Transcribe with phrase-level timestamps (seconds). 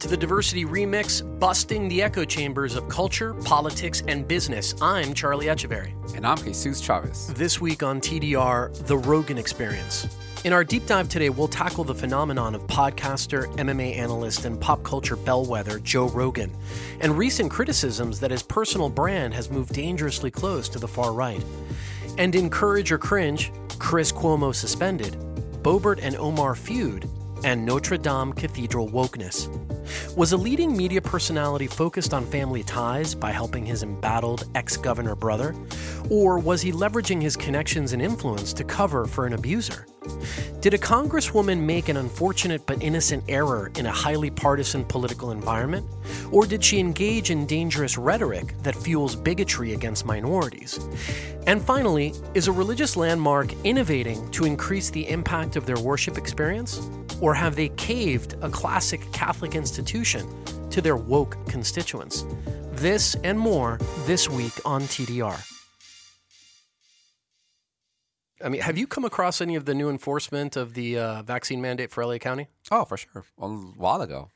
[0.00, 4.74] To the Diversity Remix, busting the echo chambers of culture, politics, and business.
[4.80, 5.92] I'm Charlie Echeverry.
[6.16, 7.26] And I'm Jesus Chavez.
[7.34, 10.08] This week on TDR, The Rogan Experience.
[10.44, 14.82] In our deep dive today, we'll tackle the phenomenon of podcaster, MMA analyst, and pop
[14.82, 16.50] culture bellwether Joe Rogan,
[17.02, 21.44] and recent criticisms that his personal brand has moved dangerously close to the far right.
[22.16, 25.12] And in Courage or Cringe, Chris Cuomo suspended,
[25.62, 27.06] Boebert and Omar feud,
[27.44, 29.48] and Notre Dame Cathedral wokeness.
[30.16, 35.14] Was a leading media personality focused on family ties by helping his embattled ex governor
[35.14, 35.54] brother?
[36.10, 39.86] Or was he leveraging his connections and influence to cover for an abuser?
[40.60, 45.86] Did a congresswoman make an unfortunate but innocent error in a highly partisan political environment?
[46.30, 50.78] Or did she engage in dangerous rhetoric that fuels bigotry against minorities?
[51.46, 56.90] And finally, is a religious landmark innovating to increase the impact of their worship experience?
[57.20, 60.26] Or have they caved a classic Catholic institution
[60.70, 62.24] to their woke constituents?
[62.72, 65.46] This and more this week on TDR.
[68.42, 71.60] I mean, have you come across any of the new enforcement of the uh, vaccine
[71.60, 72.48] mandate for LA County?
[72.70, 73.24] Oh, for sure.
[73.38, 74.30] A while ago.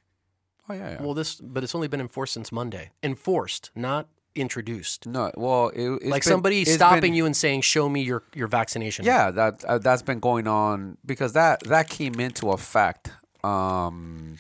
[0.68, 1.02] Oh, yeah, yeah.
[1.02, 2.90] Well, this, but it's only been enforced since Monday.
[3.02, 5.06] Enforced, not introduced.
[5.06, 8.22] no, well, it, it's like been- somebody stopping been- you and saying, "Show me your
[8.34, 13.10] your vaccination." Yeah, that uh, that's been going on because that that came into effect
[13.42, 14.36] um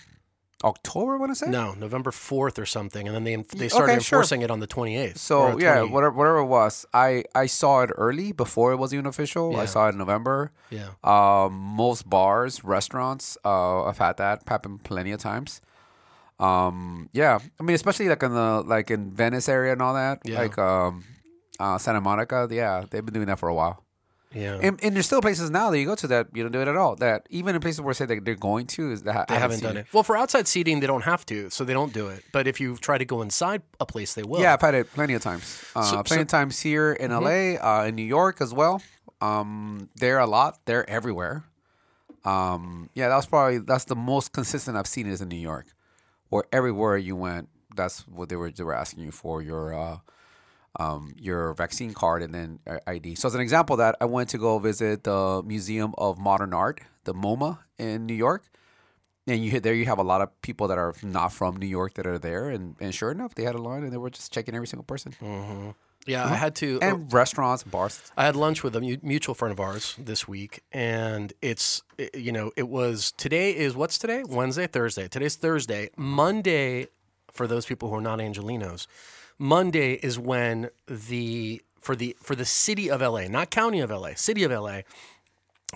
[0.64, 1.50] October, I want to say.
[1.50, 4.18] No, November fourth or something, and then they they okay, started sure.
[4.18, 5.18] enforcing it on the twenty eighth.
[5.18, 9.04] So yeah, whatever whatever it was, I I saw it early before it was even
[9.06, 9.52] official.
[9.52, 9.60] Yeah.
[9.60, 10.52] I saw it in November.
[10.70, 10.88] Yeah.
[11.04, 15.60] Um, most bars, restaurants, uh, I've had that happen plenty of times.
[16.38, 20.18] Um, yeah, I mean, especially like in the like in Venice area and all that,
[20.24, 20.38] Yeah.
[20.40, 21.04] like um,
[21.60, 22.48] uh, Santa Monica.
[22.50, 23.82] Yeah, they've been doing that for a while.
[24.32, 24.58] Yeah.
[24.60, 26.66] And, and there's still places now that you go to that you don't do it
[26.66, 26.96] at all.
[26.96, 29.76] That even in places where say that they're going to is that they haven't done
[29.76, 29.86] it.
[29.92, 32.24] Well, for outside seating, they don't have to, so they don't do it.
[32.32, 34.40] But if you try to go inside a place, they will.
[34.40, 35.62] Yeah, I've had it plenty of times.
[35.76, 36.22] Uh, So- plenty so- Mm-hmm.
[36.22, 38.82] of times here in LA, uh, in New York as well.
[39.20, 40.58] Um, they're a lot.
[40.64, 41.44] They're everywhere.
[42.24, 45.66] Um, yeah, that was probably that's the most consistent I've seen is in New York,
[46.34, 49.98] where everywhere you went, that's what they were they were asking you for your uh,
[50.80, 53.14] um, your vaccine card and then uh, ID.
[53.14, 56.52] So as an example, of that I went to go visit the Museum of Modern
[56.52, 58.42] Art, the MoMA in New York.
[59.28, 61.94] And you there, you have a lot of people that are not from New York
[61.94, 64.32] that are there, and, and sure enough, they had a line and they were just
[64.32, 65.14] checking every single person.
[66.06, 66.22] Yeah.
[66.22, 66.34] I mm-hmm.
[66.34, 66.78] had to.
[66.80, 68.12] Uh, and restaurants, bars.
[68.16, 72.14] I had lunch with a mu- mutual friend of ours this week, and it's it-
[72.14, 76.88] you know it was today is what's today Wednesday Thursday today's Thursday Monday
[77.34, 78.86] for those people who are not Angelenos
[79.38, 84.10] Monday is when the for the for the city of LA not county of LA
[84.14, 84.80] city of LA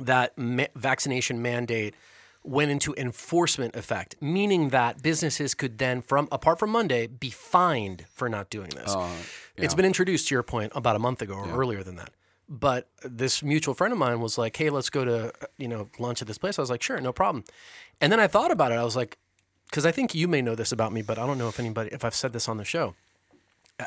[0.00, 1.94] that ma- vaccination mandate
[2.44, 8.06] went into enforcement effect meaning that businesses could then from apart from Monday be fined
[8.12, 9.11] for not doing this uh,
[9.65, 12.11] it's been introduced to your point about a month ago or earlier than that.
[12.49, 16.23] But this mutual friend of mine was like, "Hey, let's go to you know lunch
[16.23, 17.45] at this place." I was like, "Sure, no problem."
[18.01, 18.77] And then I thought about it.
[18.77, 19.19] I was like,
[19.69, 21.91] because I think you may know this about me, but I don't know if anybody
[21.93, 22.95] if I've said this on the show.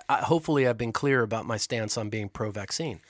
[0.07, 3.01] I, hopefully, I've been clear about my stance on being pro-vaccine,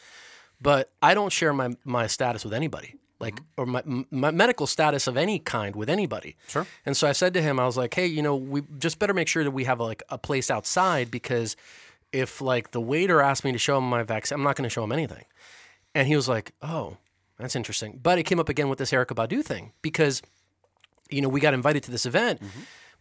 [0.60, 2.96] but I don't share my my status with anybody.
[3.20, 3.62] Like mm-hmm.
[3.62, 6.38] or my, my medical status of any kind with anybody.
[6.48, 6.66] Sure.
[6.86, 9.14] And so I said to him, I was like, "Hey, you know, we just better
[9.14, 11.56] make sure that we have like a place outside because
[12.14, 14.70] if like the waiter asked me to show him my vaccine, I'm not going to
[14.74, 15.26] show him anything."
[15.96, 16.98] And he was like, "Oh,
[17.38, 20.22] that's interesting." But it came up again with this Erykah Badu thing because,
[21.10, 22.42] you know, we got invited to this event,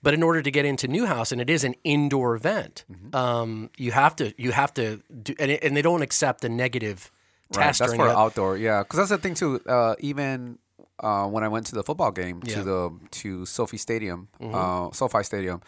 [0.03, 3.93] but in order to get into NeueHouse, and it is an indoor event, um, you
[3.93, 7.11] have to you have to do, and, it, and they don't accept a negative
[7.55, 7.81] Right, test.
[7.81, 8.57] that's or for any- outdoor.
[8.57, 9.61] Yeah, because that's the thing too.
[9.67, 10.59] Uh, even
[11.01, 12.55] uh, when I went to the football game Yeah.
[12.57, 12.61] Mm-hmm.
[12.61, 15.61] to the to SoFi Stadium, uh, SoFi Stadium,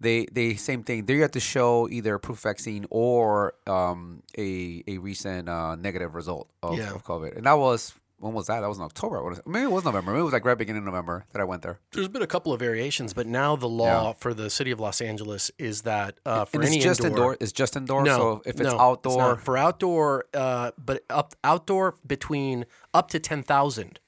[0.00, 1.06] they they same thing.
[1.06, 6.14] There you have to show either proof vaccine or um, a a recent uh, negative
[6.14, 6.94] result of, Yeah.
[6.94, 8.60] of COVID, and that was when was that?
[8.60, 9.22] That was in October.
[9.22, 9.46] What is it?
[9.46, 10.10] Maybe it was November.
[10.12, 11.80] Maybe it was like right beginning of November that I went there.
[11.92, 15.02] There's been a couple of variations, but now the law for the city of Los
[15.02, 17.36] Angeles is that uh, for And any it's just indoor, indoor.
[17.40, 18.02] It's just indoor.
[18.04, 19.42] No, so if it's no, outdoor, not.
[19.42, 22.64] for outdoor, uh, but up outdoor between
[22.94, 24.00] up to ten thousand,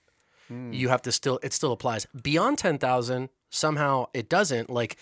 [0.49, 0.73] Hmm.
[0.73, 2.07] you have to still it still applies.
[2.23, 4.71] Beyond ten thousand, somehow it doesn't.
[4.71, 4.97] Like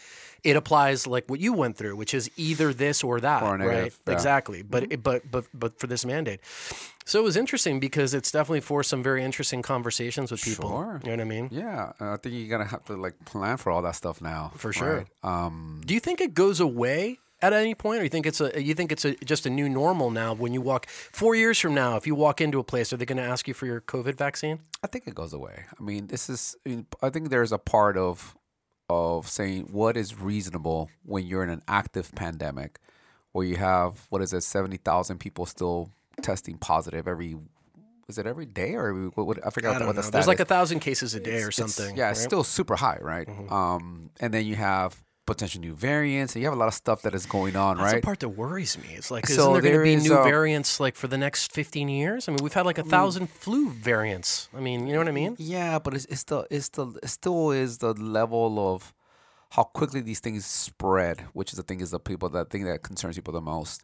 [0.44, 3.66] it applies like what you went through, which is either this or that, Or a
[3.66, 3.92] right?
[4.06, 4.12] yeah.
[4.12, 4.62] Exactly.
[4.62, 6.40] But it, but but but for this mandate,
[7.04, 10.70] so it was interesting because it's definitely forced some very interesting conversations with people.
[10.70, 11.00] Sure.
[11.04, 11.48] You know what I mean?
[11.50, 14.52] yeah, I think you're gonna have to like plan for all that stuff now.
[14.56, 14.96] For sure.
[14.98, 15.06] right?
[15.46, 17.18] Um, Do you think it goes away
[17.52, 19.68] at any point, or you think it's a you think it's a just a new
[19.68, 20.34] normal now?
[20.34, 23.04] When you walk four years from now, if you walk into a place, are they
[23.06, 24.60] going to ask you for your COVID vaccine?
[24.82, 25.64] I think it goes away.
[25.78, 26.56] I mean, this is.
[26.64, 28.36] I, mean, I think there's a part of
[28.88, 32.78] of saying what is reasonable when you're in an active pandemic,
[33.32, 35.90] where you have what is it, seventy thousand people still
[36.22, 37.36] testing positive every.
[38.08, 40.02] Is it every day or every, what, what, I forgot I what know.
[40.02, 41.96] the There's like a thousand cases a day or It's- something.
[41.96, 42.22] yeah, it's right?
[42.22, 42.28] Mm-hmm.
[42.28, 43.28] still super high, right?
[43.50, 47.02] Um, and then you have potential new variants, and you have a lot of stuff
[47.02, 47.82] that is going on, right?
[47.82, 48.02] That's right?
[48.02, 48.88] the part that worries me.
[48.94, 51.52] It's like, So isn't there going to be new uh, variants like for the next
[51.52, 52.28] 15 years?
[52.28, 54.48] I mean, we've had like a thousand flu variants.
[54.56, 55.36] I mean, you know what I mean?
[55.38, 58.94] Yeah, but it's, it's still it's still it still is the level of
[59.50, 62.82] how quickly these things spread, which is the thing is the people that thing that
[62.82, 63.82] concerns people the most.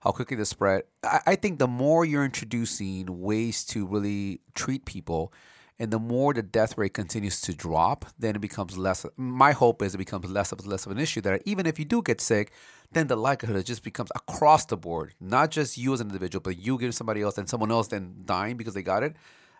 [0.00, 0.84] How quickly they spread.
[1.04, 5.32] I, I think the more you're introducing ways to really treat people,
[5.80, 9.06] and the more the death rate continues to drop, then it becomes less.
[9.16, 11.22] My hope is it becomes less of less of an issue.
[11.22, 12.52] That even if you do get sick,
[12.92, 16.42] then the likelihood it just becomes across the board, not just you as an individual,
[16.42, 19.16] but you getting somebody else and someone else then dying because they got it.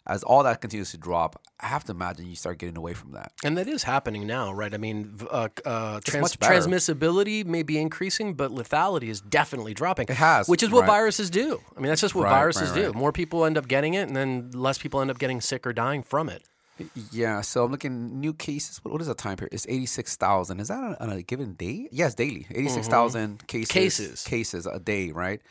[0.07, 3.13] As all that continues to drop, I have to imagine you start getting away from
[3.13, 3.33] that.
[3.45, 4.73] And that is happening now, right?
[4.73, 10.07] I mean, uh, uh, trans- transmissibility may be increasing, but lethality is definitely dropping.
[10.09, 10.87] It has, which is what right.
[10.87, 11.61] viruses do.
[11.77, 12.93] I mean, that's just what Right, viruses right, do.
[12.93, 15.73] More people end up getting it, and then less people end up getting sick or
[15.73, 16.43] dying from it.
[17.13, 18.83] Yeah, so I'm looking new cases.
[18.83, 19.53] What, what is the time period?
[19.53, 20.61] It's eighty six thousand.
[20.61, 21.89] Is that on, on a given day?
[21.93, 22.47] Yes, daily.
[22.51, 22.89] Eighty cases,
[23.47, 24.25] cases Cases.
[24.25, 25.43] cases a day, right?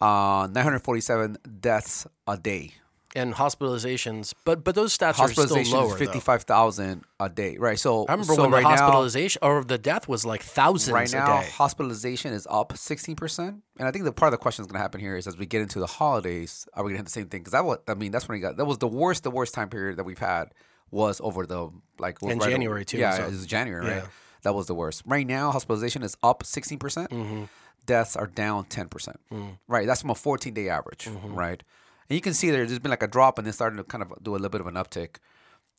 [0.00, 2.74] Uh, nine hundred forty seven deaths a day.
[3.16, 5.92] And hospitalizations, but but those stats are still Hospitalization lower.
[5.94, 7.78] is fifty five thousand a day, right?
[7.78, 10.92] So I remember so when the right now- hospitalization or the death was like thousands
[10.92, 13.38] right now hospitalization is up 16%
[13.78, 15.36] and i think the part of the question that's going to happen here is as
[15.38, 17.64] we get into the holidays are we going to have the same thing because that
[17.64, 19.96] was i mean that's when we got that was the worst the worst time period
[19.96, 20.52] that we've had
[20.90, 24.00] was over the like In right January, too, yeah so- it was january right yeah.
[24.02, 24.42] Mm-hmm.
[24.42, 27.48] that was the worst right now hospitalization is up 16%
[27.86, 29.58] deaths are down 10% Mm.
[29.66, 31.34] right that's from a 14 day average Mm-hmm.
[31.34, 31.62] right
[32.08, 34.02] and you can see there, there's been like a drop and then starting to kind
[34.02, 35.16] of do a little bit of an uptick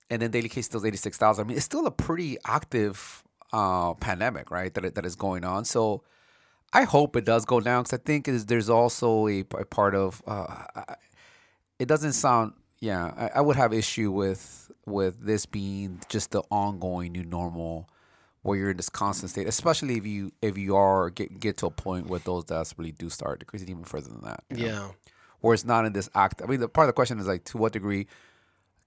[0.10, 1.44] and then daily case still 86,000.
[1.44, 3.24] I mean, it's still a pretty active
[3.54, 4.74] uh, pandemic, right?
[4.74, 5.66] That that is going on.
[5.66, 6.04] So
[6.74, 9.96] I hope it does go down because I think is there's also a, a part
[9.96, 10.66] of uh,
[11.78, 12.54] it doesn't sound.
[12.80, 17.90] Yeah, I, I would have issue with with this being just the ongoing new normal
[18.42, 21.66] where you're in this constant state, especially if you if you are get get to
[21.66, 24.44] a point where those deaths really do start decreasing even further than that.
[24.50, 24.66] know?
[24.66, 24.88] yeah.
[25.42, 26.42] Where it's not in this act.
[26.42, 28.08] I mean, the part of the question is like, to what degree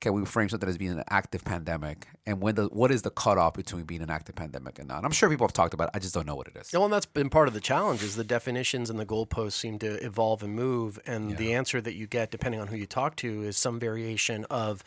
[0.01, 3.11] can we frame something as being an active pandemic, and when the what is the
[3.11, 4.97] cutoff between being an active pandemic and not?
[4.97, 5.91] And I'm sure people have talked about it.
[5.95, 6.73] I just don't know what it is.
[6.73, 9.79] Well, and that's been part of the challenge is the definitions and the goalposts seem
[9.79, 13.15] to evolve and move, and the answer that you get, depending on who you talk
[13.17, 14.83] to, is some variation of,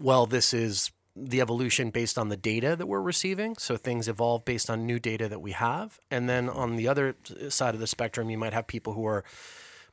[0.00, 3.54] well, this is the evolution based on the data that we're receiving.
[3.58, 7.14] So things evolve based on new data that we have, and then on the other
[7.48, 9.22] side of the spectrum, you might have people who are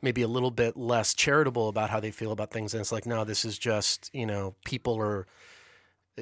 [0.01, 3.05] maybe a little bit less charitable about how they feel about things, and it's like,
[3.05, 5.25] no, this is just you know people are.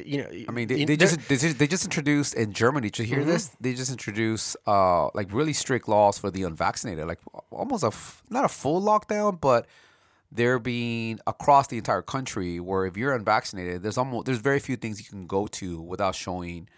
[0.05, 2.89] You know, I mean, they, they just they just they just introduced in Germany.
[2.91, 3.29] Did you hear Mm-hmm.
[3.29, 3.49] this?
[3.59, 7.19] They just introduced uh like really strict laws for the unvaccinated, like
[7.49, 9.65] almost a f- not a full lockdown, but
[10.31, 12.59] they're being across the entire country.
[12.59, 16.13] Where if you're unvaccinated, there's almost there's very few things you can go to without
[16.13, 16.69] showing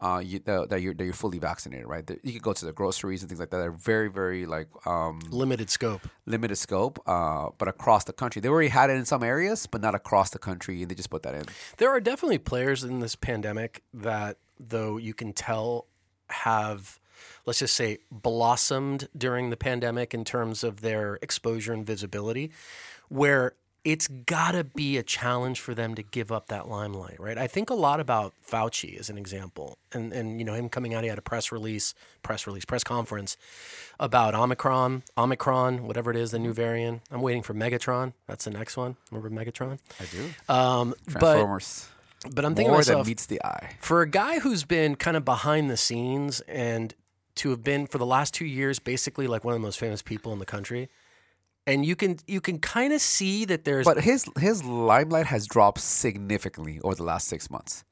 [0.00, 2.06] uh you, that, that you're that you're fully vaccinated, right?
[2.06, 3.58] That You can go to the groceries and things like that.
[3.58, 6.02] They're very very like um limited scope.
[6.26, 8.40] limited scope, uh, but across the country.
[8.40, 11.10] They already had it in some areas, but not across the country, and they just
[11.10, 11.44] put that in.
[11.76, 15.86] There are definitely players in this pandemic that, though you can tell,
[16.28, 16.98] have,
[17.46, 22.50] let's just say, blossomed during the pandemic in terms of their exposure and visibility,
[23.08, 27.36] where it's got to be a challenge for them to give up that limelight, right?
[27.36, 30.94] I think a lot about Fauci as an example, and and you know him coming
[30.94, 33.36] out, he had a press release, press release, press conference
[34.00, 37.02] about Omicron, Omicron, whatever it is, the new variant.
[37.10, 38.14] I'm waiting for Megatron.
[38.26, 38.96] That's the next one.
[39.10, 39.78] Remember Megatron?
[40.00, 40.52] I do.
[40.52, 41.88] Um, but Transformers.
[42.34, 43.76] but I'm thinking More to than myself, meets the eye.
[43.80, 46.94] for a guy who's been kind of behind the scenes and
[47.36, 50.00] to have been for the last two years basically like one of the most famous
[50.02, 50.88] people in the country,
[51.66, 55.46] and you can you can kind of see that there's But his his limelight has
[55.46, 57.84] dropped significantly over the last six months.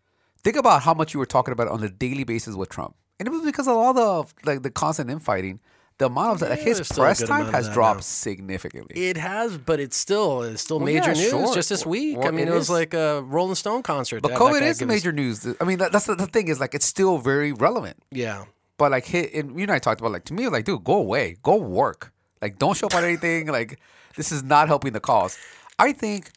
[0.44, 3.28] Think about how much you were talking about on a daily basis with Trump, and
[3.28, 5.60] it was because of all the like the constant infighting.
[5.98, 8.02] The amount of like Yeah, his there's still press time has dropped now.
[8.02, 9.08] significantly.
[9.10, 11.54] It has, but it's still it's still Well, major yeah, news sure.
[11.54, 12.18] just this week.
[12.18, 14.22] well, I mean, it it, was like a Rolling Stone concert.
[14.22, 15.46] but that COVID is give us- major news.
[15.60, 17.98] I mean, that, that's the, the thing is like it's still very relevant.
[18.10, 18.46] Yeah,
[18.78, 20.94] But like, hit, and you and I talked about like to me, like, dude, go
[20.94, 22.11] away, go work.
[22.42, 23.46] Like, don't show up on anything.
[23.46, 23.80] like,
[24.16, 25.38] this is not helping the cause.
[25.78, 26.30] I think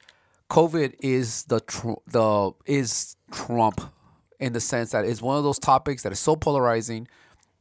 [0.49, 3.81] COVID is the tr- the is Trump
[4.39, 7.07] in the sense that it's one of those topics that is so polarizing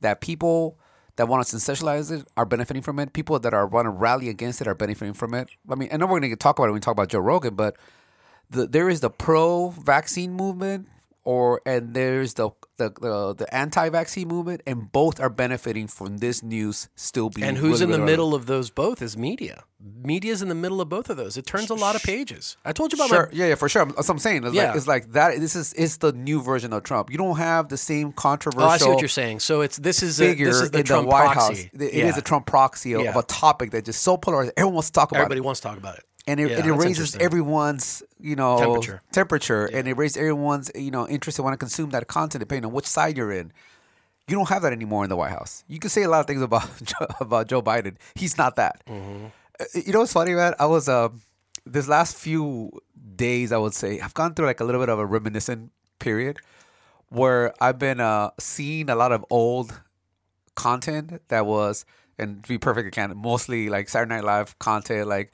[0.01, 0.79] that people
[1.17, 3.13] that want to sensationalize it are benefiting from it.
[3.13, 5.49] People that are want to rally against it are benefiting from it.
[5.71, 7.21] I mean, I know we're going to talk about it when we talk about Joe
[7.21, 7.77] Rogan, but
[8.51, 10.89] the, there is the pro-vaccine movement,
[11.25, 16.43] or and there's the the, the, the anti-vaccine movement, and both are benefiting from this
[16.43, 17.47] news still being.
[17.47, 19.63] and who's in the middle of those both is media.
[20.03, 21.37] Media's in the middle of both of those.
[21.37, 22.57] It turns a lot of pages.
[22.65, 23.85] I told you about Sure, my yeah, yeah, for sure.
[23.85, 24.45] That's what I'm saying.
[24.45, 24.69] It's, Yeah.
[24.69, 25.39] like, it's like that.
[25.39, 27.11] This is it's the new version of Trump.
[27.11, 28.69] You don't have the same controversial.
[28.69, 29.41] Oh, I see what you're saying.
[29.41, 31.63] So it's this is a, this is the in Trump the White proxy.
[31.65, 31.71] House.
[31.75, 32.19] It is Yeah.
[32.19, 34.53] a Trump proxy of, of a topic that just so polarized.
[34.57, 35.45] Everyone wants to talk about Everybody it.
[35.45, 36.05] wants to talk about it.
[36.27, 39.03] And it, Yeah, and it raises everyone's you know Temperature.
[39.13, 42.65] temperature, and it raises everyone's you know interest in want to consume that content depending
[42.67, 43.53] on which side you're in.
[44.27, 45.65] You don't have that anymore in the White House.
[45.69, 47.97] You can say a lot of things about Joe- about Joe Biden.
[48.15, 48.83] He's not that.
[48.87, 49.27] Mm-hmm.
[49.61, 50.55] Uh, You know what's funny, man?
[50.59, 51.11] I was uh,
[51.67, 52.71] this last few
[53.17, 56.39] days, I would say, I've gone through like a little bit of a reminiscent period
[57.11, 59.79] where I've been uh seeing a lot of old
[60.55, 61.85] content that was,
[62.19, 65.33] and to be perfectly candid, mostly like Saturday Night Live content, like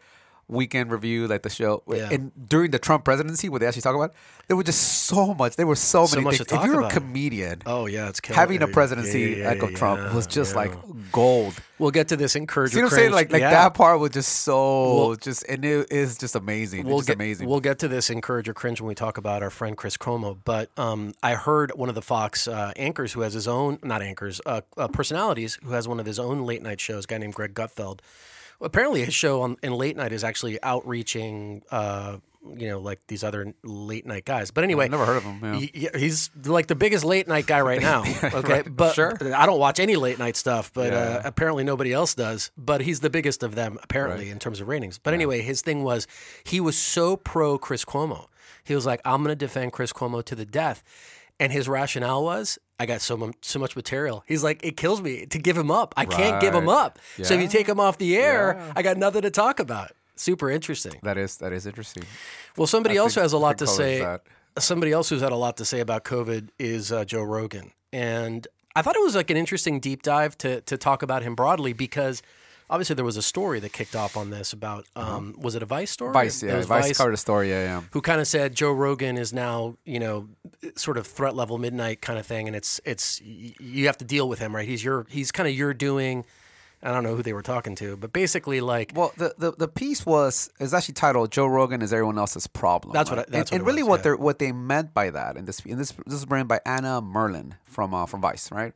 [0.51, 1.83] weekend review, like the show.
[1.89, 2.09] Yeah.
[2.11, 4.13] And during the Trump presidency, where they actually talk about,
[4.49, 5.57] there was just so much.
[5.57, 6.49] There were so, So many things.
[6.49, 6.93] to if you're about.
[6.93, 10.27] a comedian, Oh yeah, it's killing having a presidency yeah, yeah, yeah, Trump yeah, was
[10.27, 10.73] just like
[11.13, 11.55] gold.
[11.79, 12.73] We'll get to this encourage.
[12.73, 13.13] See or what I'm saying?
[13.13, 16.85] Like like that part was just so We'll- just and it is just amazing.
[16.85, 17.49] We'll it's just get, amazing.
[17.49, 20.37] We'll get to this encourage or cringe when we talk about our friend Chris Cuomo.
[20.45, 24.03] But um, I heard one of the Fox uh, anchors who has his own, not
[24.03, 27.19] anchors, uh, uh, personalities, who has one of his own late night shows, a guy
[27.19, 28.01] named Greg Gutfeld.
[28.61, 32.19] Apparently, his show on in late night is actually outreaching, uh,
[32.57, 34.51] you know, like these other late night guys.
[34.51, 35.41] But anyway, I've never heard of him.
[35.43, 35.55] Yeah.
[35.61, 38.03] he- he- he's like the biggest late night guy right now.
[38.23, 39.17] Okay, right, but sure.
[39.35, 42.51] I don't watch any late night stuff, but uh, apparently nobody else does.
[42.57, 44.99] But he's the biggest of them apparently in terms of ratings.
[44.99, 46.07] But anyway, his thing was
[46.45, 48.27] he was so pro Chris Cuomo.
[48.65, 50.83] He was like, "I'm going to defend Chris Cuomo to the death,"
[51.41, 52.59] and his rationale was.
[52.79, 54.23] I got so mu- so much material.
[54.27, 55.93] He's like, it kills me to give him up.
[55.97, 56.77] I can't give him Right.
[56.87, 56.99] up.
[57.23, 58.73] So if you take him off the air, Yeah.
[58.77, 59.91] I got nothing to talk about.
[60.17, 60.95] Super interesting.
[61.03, 62.05] That is that is interesting.
[62.57, 63.99] Well, somebody I else who has a lot to say.
[64.01, 64.23] that.
[64.59, 68.47] Somebody else who's had a lot to say about COVID is uh, Joe Rogan, and
[68.77, 71.73] I thought it was like an interesting deep dive to to talk about him broadly
[71.73, 72.21] because
[72.71, 75.67] obviously there was a story that kicked off on this about um, was it a
[75.67, 76.11] Vice story?
[76.11, 76.21] Uh-huh.
[76.21, 76.57] Vice, yeah.
[76.57, 77.83] was Vice, covered the story, yeah, yeah.
[77.91, 80.29] who kind of said Joe Rogan is now, you know,
[80.77, 84.29] sort of threat level midnight kind of thing, and it's it's you have to deal
[84.29, 84.67] with him, right?
[84.67, 86.25] He's your he's kind of your doing.
[86.83, 89.69] I don't know who they were talking to, but basically, like, Well, the, the, the
[89.69, 93.19] piece was is actually titled "Joe Rogan is everyone else's problem." That's what?
[93.19, 94.03] I- that's and, what and it really was, what yeah.
[94.03, 95.37] they what they meant by that.
[95.37, 98.73] And this and this this is written by Anna Merlan from uh, from Vice, right?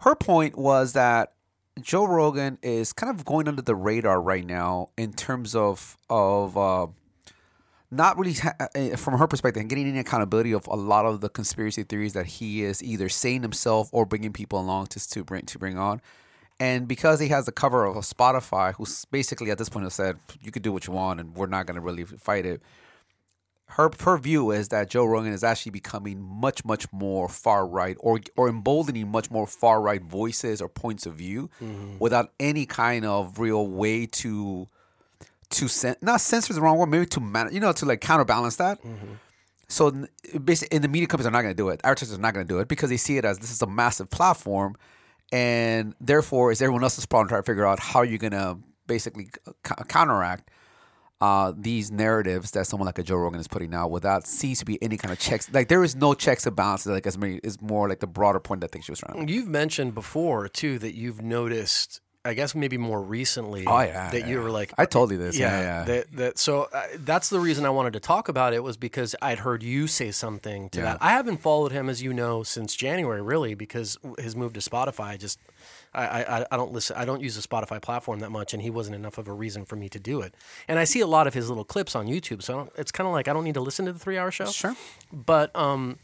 [0.00, 1.32] Her point was that
[1.80, 6.56] Joe Rogan is kind of going under the radar right now in terms of of
[6.56, 6.86] uh,
[7.90, 11.20] not really ha- uh, from her perspective and getting any accountability of a lot of
[11.20, 15.22] the conspiracy theories that he is either saying himself or bringing people along to to
[15.22, 16.00] bring to bring on.
[16.58, 20.18] And because he has the cover of Spotify, who's basically at this point has said
[20.40, 22.62] you could do what you want and we're not going to really fight it.
[23.68, 27.96] Her her view is that Joe Rogan is actually becoming much much more far right
[28.00, 31.98] or or emboldening much more far right voices or points of view mm-hmm.
[31.98, 34.68] without any kind of real way to
[35.50, 38.56] to cen- not censor the wrong word maybe to man you know to like counterbalance
[38.56, 38.82] that.
[38.82, 39.14] Mm-hmm.
[39.68, 40.06] So
[40.44, 41.80] basically, and the media companies are not going to do it.
[41.82, 43.66] Advertisers are not going to do it because they see it as this is a
[43.66, 44.76] massive platform,
[45.32, 48.58] and therefore it's everyone else's problem to try to figure out how you're going to
[48.86, 49.24] basically
[49.66, 50.50] c- counteract
[51.20, 54.64] uh, these narratives that someone like a Joe Rogan is putting out without seems to
[54.64, 55.50] be any kind of checks.
[55.52, 56.92] Like there is no checks and balances.
[56.92, 59.14] Like as many is more like the broader point that I think she was trying.
[59.14, 59.30] to make.
[59.30, 64.26] You've mentioned before too that you've noticed, I guess maybe more recently, Oh, yeah, that
[64.26, 65.38] you were like, I told you this.
[65.38, 65.84] Yeah, yeah.
[65.84, 69.14] That, that so uh, that's the reason I wanted to talk about it was because
[69.22, 70.84] I'd heard you say something to Yeah.
[70.84, 70.98] that.
[71.00, 75.18] I haven't followed him as you know since January, really, because his move to Spotify
[75.18, 75.38] just.
[75.94, 76.94] I, I, I don't listen.
[76.98, 79.64] I don't use the Spotify platform that much, and he wasn't enough of a reason
[79.64, 80.34] for me to do it.
[80.68, 82.92] And I see a lot of his little clips on YouTube, so I don't, it's
[82.92, 84.76] kind of like I don't need to listen to the three-hour show Sure.
[85.10, 85.98] but um,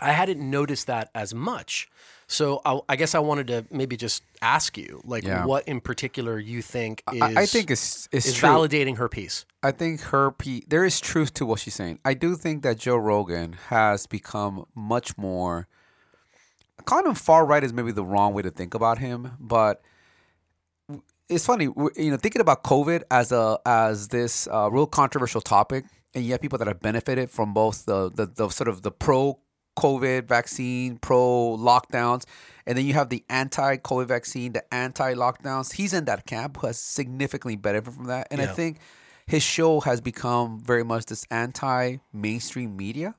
[0.00, 1.88] I hadn't noticed that as much.
[2.30, 5.46] So I, I guess I wanted to maybe just ask you, like, Yeah.
[5.46, 8.48] what in particular you think is I, I think it's it's is true.
[8.50, 9.46] validating her piece.
[9.62, 12.00] I think her pe- there is truth to what she's saying.
[12.04, 15.68] I do think that Joe Rogan has become much more.
[16.84, 19.80] Calling him far right is maybe the wrong way to think about him, but
[21.30, 21.64] it's funny.
[21.96, 26.40] You know, thinking about COVID as a as this uh, real controversial topic, and yet
[26.42, 29.38] people that have benefited from both the the, the sort of the pro
[29.78, 32.24] COVID vaccine, pro lockdowns,
[32.66, 35.72] and then you have the anti COVID vaccine, the anti lockdowns.
[35.74, 38.78] He's in that camp who has significantly benefited from that, and I think
[39.28, 43.14] his show has become very much this anti mainstream media.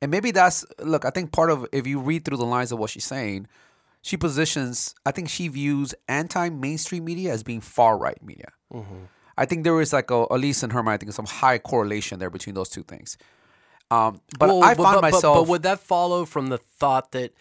[0.00, 2.78] And maybe that's look, I think part of if you read through the lines of
[2.78, 3.46] what she's saying,
[4.00, 8.52] she positions I think she views anti mainstream media as being far right media.
[8.72, 9.04] Mm-hmm.
[9.36, 11.58] I think there is like a at least in her mind, I think some high
[11.58, 13.18] correlation there between those two things.
[13.90, 16.58] Um, but Well, I but, find but- but- myself But, would that follow from the
[16.58, 17.32] thought that,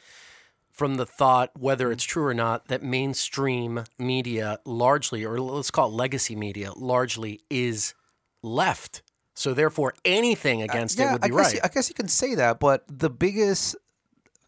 [0.71, 5.89] from the thought whether it's true or not, that mainstream media largely, or let's call
[5.89, 7.93] it legacy media, largely is
[8.41, 9.01] left.
[9.35, 11.61] So therefore, anything against it would be Uh, I guess, right.
[11.65, 13.75] I guess you can say that, but the biggest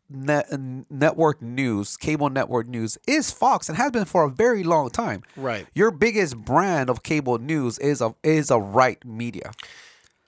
[0.10, 0.48] net,
[0.90, 5.24] network news, cable network news, is Fox and has been for a very long time.
[5.38, 5.66] Right.
[5.74, 9.52] Your biggest brand of cable news is a is a right media.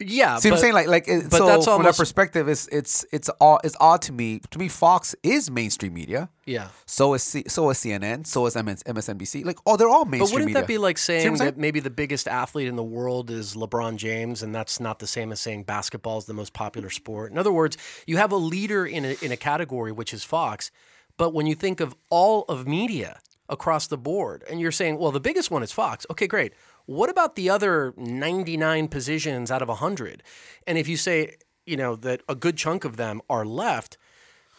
[0.09, 0.37] Yeah.
[0.37, 0.73] See what I'm saying?
[0.73, 4.01] Like, like, it- but so that's from that perspective, it's it's it's all it's odd
[4.03, 4.39] to me.
[4.51, 6.29] To me, Fox is mainstream media.
[6.45, 6.67] yeah.
[6.85, 8.25] So is C, so is CNN.
[8.27, 9.45] So is MS, MSNBC.
[9.45, 10.61] Like, oh, they're all mainstream But wouldn't media.
[10.61, 13.95] that be like See saying that maybe the biggest athlete in the world is LeBron
[13.97, 17.31] James, and that's not the same as saying basketball is the most popular sport?
[17.31, 20.71] In other words, you have a leader in a, in a category, which is Fox,
[21.17, 23.19] but when you think of all of media
[23.49, 26.53] across the board, and you're saying, well, the biggest one is Fox, okay, great.
[26.85, 30.23] What about the other 99 positions out of 100?
[30.67, 33.97] And if you say, you know, that a good chunk of them are left,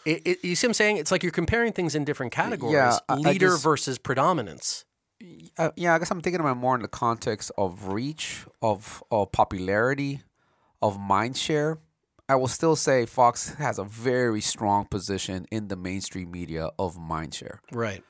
[0.06, 0.96] it, it, you see what I'm saying?
[0.98, 4.84] It's like you're comparing things in different categories I leader versus predominance.
[5.58, 9.32] uh, yeah, I guess I'm thinking about more in the context of reach, of of
[9.32, 10.22] popularity,
[10.82, 11.78] of mind share.
[12.28, 16.98] I will still say Fox has a very strong position in the mainstream media of
[16.98, 17.60] mind share.
[17.70, 18.02] Right.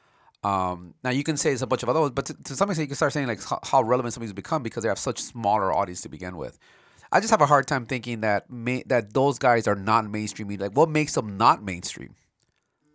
[0.44, 2.68] Um, now you can say it's a bunch of other ones, but to, to some
[2.68, 4.88] extent you can start saying like how, how relevant some of these become because they
[4.88, 6.58] have such smaller audience to begin with.
[7.10, 8.46] I just have a hard time thinking that
[8.88, 10.66] that those guys are not mainstream media.
[10.66, 12.16] Like, what makes them not mainstream?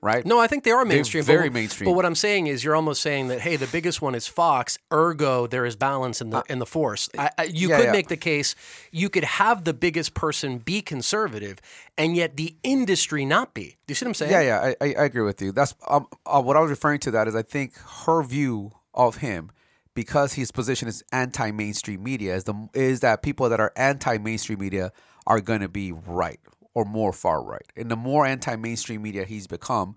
[0.02, 0.26] Right?
[0.26, 1.24] No, I think they are mainstream.
[1.24, 1.90] but- very mainstream.
[1.90, 4.78] But what I'm saying is, you're almost saying that hey, the biggest one is Fox.
[4.94, 7.10] Ergo, there is balance in the in the force.
[7.18, 7.92] I, I, you Uh, yeah, could yeah.
[7.92, 8.56] make the case
[8.92, 11.60] you could have the biggest person be conservative,
[11.98, 13.78] and yet the industry not be.
[13.88, 14.32] Do you see what I'm saying?
[14.32, 15.52] Yeah, yeah, I, I, I agree with you.
[15.52, 17.12] That's um, uh, what I was referring to.
[17.12, 19.52] That is, I think her view of him,
[19.94, 24.92] because his position is anti-mainstream media, is the is that people that are anti-mainstream media
[25.28, 26.40] are going to be right
[26.74, 29.96] or more far right, and the more anti-mainstream media he's become,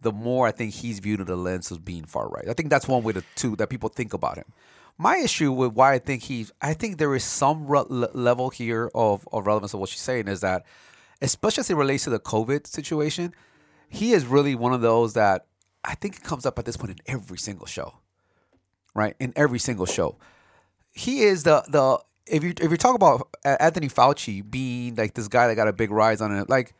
[0.00, 2.48] the more I think he's viewed in the lens of being far right.
[2.48, 4.46] I think that's one way to two that people think about him.
[4.98, 8.90] My issue with why I think he, I think there is some re- level here
[8.94, 10.64] of, of relevance of what she's saying is that,
[11.20, 13.34] especially as it relates to the COVID situation,
[13.88, 15.46] he is really one of those that
[15.84, 17.94] I think comes up at this point in every single show,
[18.94, 19.14] right?
[19.20, 20.16] In every single show,
[20.92, 25.28] he is the the if you if you talk about Anthony Fauci being like this
[25.28, 26.74] guy that got a big rise on it, like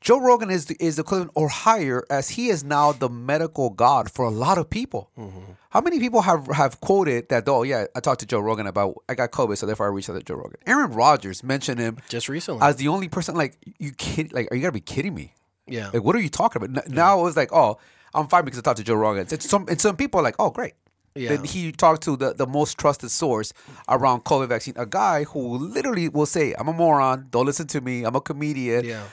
[0.00, 4.10] Joe Rogan is the, is equivalent or higher as he is now the medical god
[4.10, 5.10] for a lot of people.
[5.16, 5.52] Mm-hmm.
[5.70, 7.48] How many people have have quoted that?
[7.48, 10.10] Oh yeah, I talked to Joe Rogan about I got COVID, so therefore I reached
[10.10, 10.58] out to Joe Rogan.
[10.66, 12.60] Aaron Rodgers mentioned him Just recently.
[12.66, 13.34] as the only person.
[13.36, 15.34] Like you kid, like are you gotta be kidding me?
[15.68, 15.90] yeah.
[15.94, 16.84] Like, what are you talking about?
[16.84, 17.78] N- Now it was like, oh,
[18.12, 19.26] I'm fine because I talked to Joe Rogan.
[19.30, 20.74] It's some and some people are like, oh, great.
[21.14, 21.30] Yeah.
[21.30, 23.52] Then he talked to the, the most trusted source
[23.88, 27.28] around COVID vaccine, a guy who literally will say, "I'm a moron.
[27.30, 28.04] Don't listen to me.
[28.04, 29.04] I'm a comedian." yeah.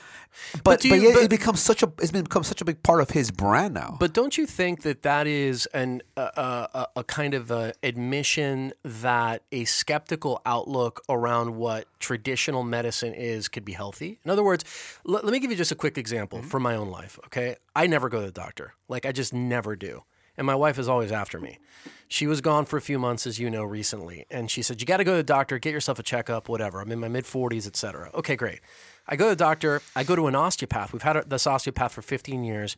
[0.52, 2.82] But But but, do yet but- it becomes such a it's become such a big
[2.84, 3.98] part of his brand now.
[4.00, 9.44] But don't you think that that is an a, a, kind of a admission that
[9.52, 14.20] a skeptical outlook around what traditional medicine is could be healthy?
[14.24, 14.64] In other words,
[15.04, 16.48] let, let me give you just a quick example mm-hmm.
[16.48, 17.20] from my own life.
[17.26, 18.74] Okay, I never go to the doctor.
[18.88, 20.04] Like I just never do.
[20.40, 21.60] And my wife is always after me.
[22.08, 24.88] She was gone for a few months, as you know, recently, and she said, "You
[24.88, 27.26] got to go to the doctor, get yourself a checkup, whatever." I'm in my mid
[27.26, 28.10] 40s, et cetera.
[28.16, 28.62] Okay, great.
[29.08, 29.84] I go to the doctor.
[29.96, 30.92] I go to an osteopath.
[30.92, 32.76] We've had this osteopath for 15 years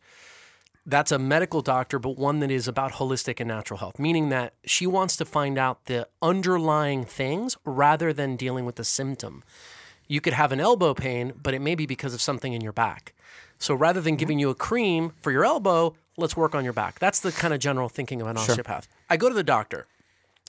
[0.84, 4.54] that's a medical doctor, but one that is about holistic and natural health, meaning that
[4.64, 9.44] she wants to find out the underlying things rather than dealing with the symptom.
[10.08, 12.72] You could have an elbow pain, but it may be because of something in your
[12.72, 13.14] back.
[13.58, 14.18] So rather than mm-hmm.
[14.18, 16.98] giving you a cream for your elbow, let's work on your back.
[16.98, 18.88] That's the kind of general thinking of an osteopath.
[19.08, 19.86] I go to the doctor.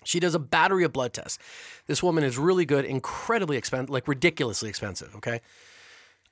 [0.05, 1.39] She does a battery of blood tests.
[1.87, 5.41] This woman is really good, incredibly expensive, like ridiculously expensive, okay?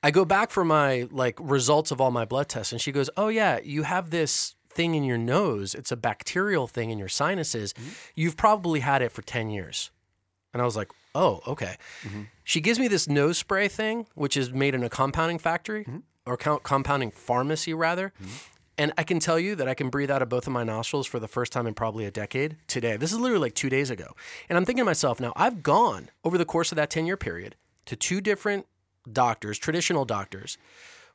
[0.03, 3.09] I go back for my like results of all my blood tests, and she goes,
[3.17, 5.75] "Oh yeah, you have this thing in your nose.
[5.75, 7.73] It's a bacterial thing in your sinuses.
[7.73, 7.89] Mm-hmm.
[8.15, 9.91] You've probably had it for ten years."
[10.53, 12.23] And I was like, "Oh, okay." Mm-hmm.
[12.43, 15.99] She gives me this nose spray thing, which is made in a compounding factory mm-hmm.
[16.25, 18.11] or co- compounding pharmacy rather.
[18.81, 21.05] And I can tell you that I can breathe out of both of my nostrils
[21.05, 22.97] for the first time in probably a decade today.
[22.97, 24.15] This is literally like two days ago.
[24.49, 27.15] And I'm thinking to myself, now I've gone over the course of that 10 year
[27.15, 28.65] period to two different
[29.11, 30.57] doctors, traditional doctors.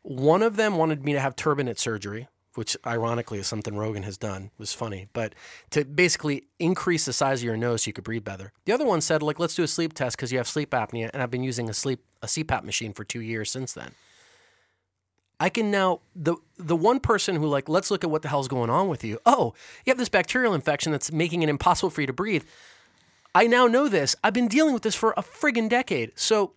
[0.03, 4.17] One of them wanted me to have turbinate surgery, which ironically is something Rogan has
[4.17, 4.45] done.
[4.45, 5.35] It was funny, but
[5.71, 8.53] to basically increase the size of your nose so you could breathe better.
[8.67, 11.11] The other one said, like, let's do a sleep test because you have sleep apnea,
[11.13, 13.91] and I've been using a sleep a CPAP machine for two years since then.
[15.39, 18.49] I can now the the one person who like let's look at what the hell's
[18.49, 19.19] going on with you.
[19.27, 22.45] Oh, you have this bacterial infection that's making it impossible for you to breathe.
[23.35, 24.17] I now know this.
[24.25, 26.13] I've been dealing with this for a friggin' decade.
[26.15, 26.55] So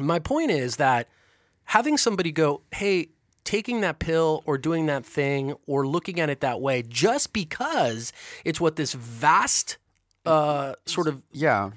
[0.00, 1.08] my point is that
[1.64, 3.10] having somebody go, "Hey,
[3.44, 8.12] taking that pill or doing that thing or looking at it that way just because
[8.44, 9.78] it's what this vast
[10.26, 11.70] uh, sort of Yeah.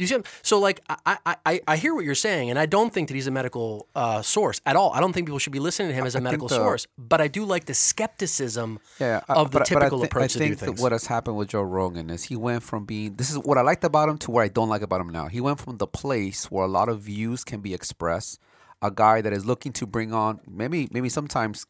[0.00, 2.58] You see, what I'm- so like I, I I I hear what you're saying, and
[2.58, 4.90] I don't think that he's a medical uh, source at all.
[4.92, 6.86] I don't think people should be listening to him as a medical the- source.
[6.98, 10.24] But I do like the skepticism Yeah, I- of the but- but I typical approach
[10.24, 10.80] I to do think things.
[10.82, 13.62] what has happened with Joe Rogan is he went from being this is what I
[13.62, 15.26] liked about him to what I don't like about him now.
[15.28, 18.38] He went from the place where a lot of views can be expressed,
[18.82, 21.66] a guy that is looking to bring on maybe maybe sometimes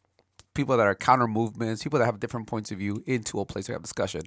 [0.54, 3.66] people that are counter movements, people that have different points of view into a place
[3.66, 4.22] to have discussion.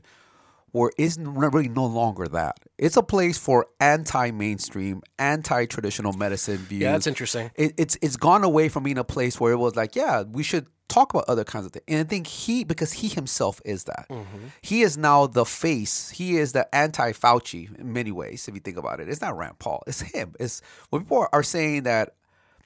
[0.97, 2.59] It's n- really no longer that.
[2.77, 6.81] It's a place for anti-mainstream, anti-traditional medicine views.
[6.81, 7.51] Yeah, that's interesting.
[7.55, 10.43] It, it's it's gone away from being a place where it was like, yeah, we
[10.43, 11.85] should talk about other kinds of things.
[11.87, 14.47] And I think he, because he himself is that, Mm-hmm.
[14.61, 16.09] he is now the face.
[16.09, 18.47] He is the anti-Fauci in many ways.
[18.47, 19.83] If you think about it, it's not Rand Paul.
[19.87, 20.33] It's him.
[20.39, 22.15] It's when people are, are saying that.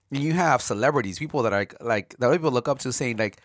[0.09, 3.41] You have celebrities, people that are like that people look up to, saying like,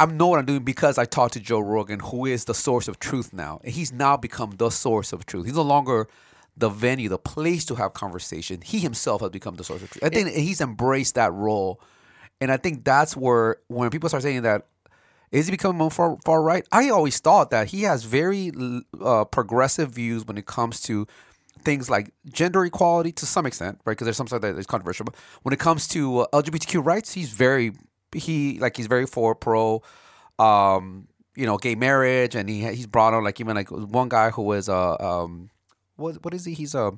[0.00, 2.88] I know what I'm doing because I talked to Joe Rogan, who is the source
[2.88, 3.60] of truth now.
[3.62, 5.44] And he's now become the source of truth.
[5.44, 6.08] He's no longer
[6.56, 8.62] the venue, the place to have conversation.
[8.62, 10.02] He himself has become the source of truth.
[10.02, 11.82] I think he's embraced that role.
[12.40, 14.68] And I think that's where when people start saying that,
[15.32, 16.66] is he becoming more far, far right?
[16.72, 18.52] I always thought that he has very
[19.02, 21.06] uh, progressive views when it comes to
[21.62, 23.92] things like gender equality to some extent, right?
[23.92, 25.04] Because there's some stuff that is controversial.
[25.04, 27.72] But when it comes to uh, LGBTQ rights, he's very
[28.14, 29.82] he like he's very for pro,
[30.38, 34.30] um, you know, gay marriage, and he he's brought on like even like one guy
[34.30, 35.50] who was a um,
[35.96, 36.54] what what is he?
[36.54, 36.92] He's a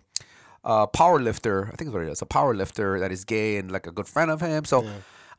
[0.65, 1.67] uh, power lifter.
[1.73, 2.23] I think is what it is.
[2.23, 4.65] A power lifter that is gay and like a good friend of him.
[4.65, 4.87] So.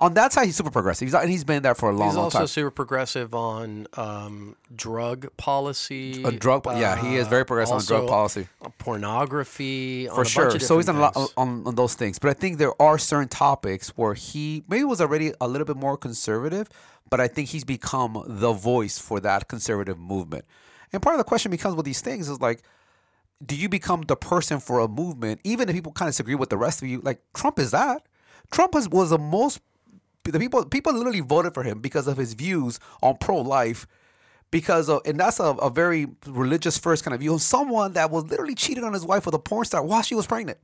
[0.03, 1.05] On that side, he's super progressive.
[1.05, 2.41] He's and he's been there for a long, He's long time.
[2.41, 6.21] He's also super progressive on um, drug policy.
[6.23, 8.49] A drug, yeah, he is very progressive on drug policy.
[8.61, 10.09] on pornography.
[10.09, 10.59] on for sure.
[10.59, 12.19] So he's a lot on, on those things.
[12.19, 15.77] But I think there are certain topics where he maybe was already a little bit
[15.77, 16.67] more conservative,
[17.09, 20.43] but I think he's become the voice for that conservative movement.
[20.91, 22.61] And part of the question becomes with these things is like,
[23.45, 26.49] do you become the person for a movement, even if people kind of disagree with
[26.49, 26.99] the rest of you?
[26.99, 28.05] Like Trump is that.
[28.51, 29.61] Trump was, was the most
[30.31, 33.85] the people people literally voted for him because of his views on pro life
[34.51, 38.25] because of and that's a, a very religious first kind of view someone that was
[38.25, 40.57] literally cheated on his wife with a porn star while she was pregnant.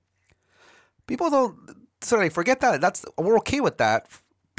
[1.08, 1.58] People don't
[2.02, 2.80] sort of forget that.
[2.82, 4.08] That's we're okay with that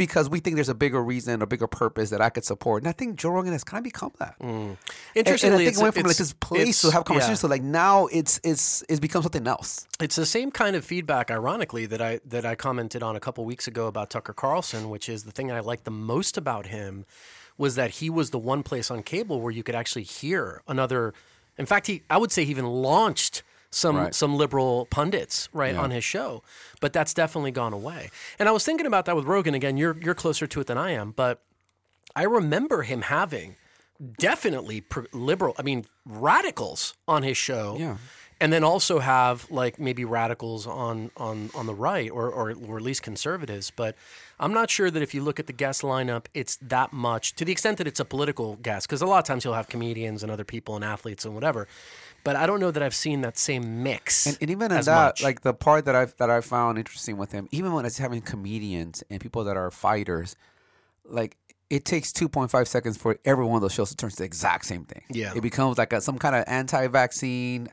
[0.01, 2.89] because we think there's a bigger reason a bigger purpose that i could support and
[2.89, 4.77] i think joe rogan has kind of become that and, and
[5.15, 7.49] Interestingly, i think it went from like this place to have conversations yeah.
[7.49, 11.31] to like now it's it's it's become something else It's the same kind of feedback,
[11.31, 15.09] ironically, that I that I commented on a couple weeks ago about Tucker Carlson, which
[15.09, 17.05] is the thing I liked the most about him
[17.59, 21.13] was that he was the one place on cable where you could actually hear another.
[21.59, 24.15] In fact, he I would say he even launched some Right.
[24.15, 26.43] some liberal pundits right on his show,
[26.81, 28.11] but that's definitely gone away.
[28.39, 29.77] And I was thinking about that with Rogan again.
[29.77, 31.41] You're you're closer to it than I am, but
[32.17, 33.55] I remember him having
[34.19, 37.77] definitely pr- liberal, I mean, radicals on his show.
[37.79, 37.97] Yeah.
[38.43, 42.77] And then also have like maybe radicals on on on the right or, or or
[42.79, 43.95] at least conservatives, but
[44.39, 47.45] I'm not sure that if you look at the guest lineup, it's that much to
[47.45, 48.89] the extent that it's a political guest.
[48.89, 51.69] Because a lot of times you'll have comedians and other people and athletes and whatever,
[52.25, 54.27] but I don't know that I've seen that same mix.
[54.27, 55.23] And, and even in as that, much.
[55.23, 58.21] like the part that I've that I found interesting with him, even when it's having
[58.23, 60.37] comedians and people that are fighters,
[61.05, 61.37] like
[61.71, 64.17] it takes two point five seconds for every one of those shows to turn to
[64.17, 65.03] the exact same thing.
[65.09, 65.33] Yeah.
[65.35, 67.69] it becomes like a, some kind of anti-vaccine,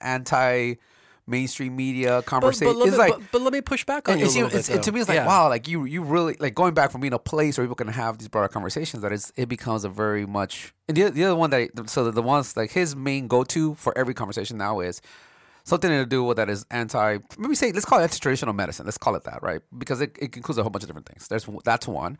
[1.27, 2.73] anti-mainstream media conversation.
[2.73, 3.11] but, let it's me, like.
[3.13, 4.69] but, but let me push back on and you little bit.
[4.69, 5.27] it- to me, it's like Yeah.
[5.27, 7.87] wow, like you, you really like going back from being a place where people can
[7.89, 9.03] have these broader conversations.
[9.03, 10.73] That is, it becomes a very much.
[10.87, 13.75] And the, the other one that, so the, the ones like his main go to
[13.75, 15.01] for every conversation now is,
[15.63, 17.17] something to do with that is anti.
[17.37, 18.85] Maybe say let's call it anti-traditional medicine.
[18.85, 19.61] Let's call it that, right?
[19.77, 21.27] Because it, it includes a whole bunch of different things.
[21.27, 22.17] There's that's one.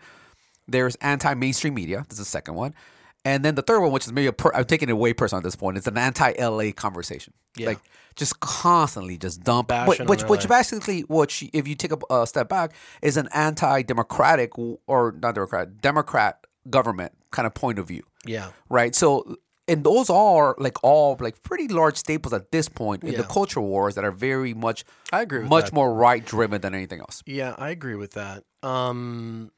[0.67, 2.05] There's anti-mainstream media.
[2.09, 2.75] This is the second one.
[3.25, 5.39] And then the third one, which is maybe a per, I'm taking it way personal
[5.39, 7.33] at this point, it's an anti-LA conversation.
[7.57, 7.67] Yeah.
[7.67, 7.79] Like
[8.15, 12.47] just constantly just dump, which which, which basically, which if you take a, a step
[12.49, 18.49] back, is an anti-democratic or not democratic, Democrat government kind of point of view Yeah.
[18.69, 18.95] right?
[18.95, 19.35] So,
[19.67, 23.59] and those are like all like pretty large staples at this point in the culture
[23.61, 25.73] wars that are very much, I agree with much that.
[25.73, 27.21] more right driven than anything else.
[27.25, 28.43] Yeah, I agree with that.
[28.63, 29.51] Um,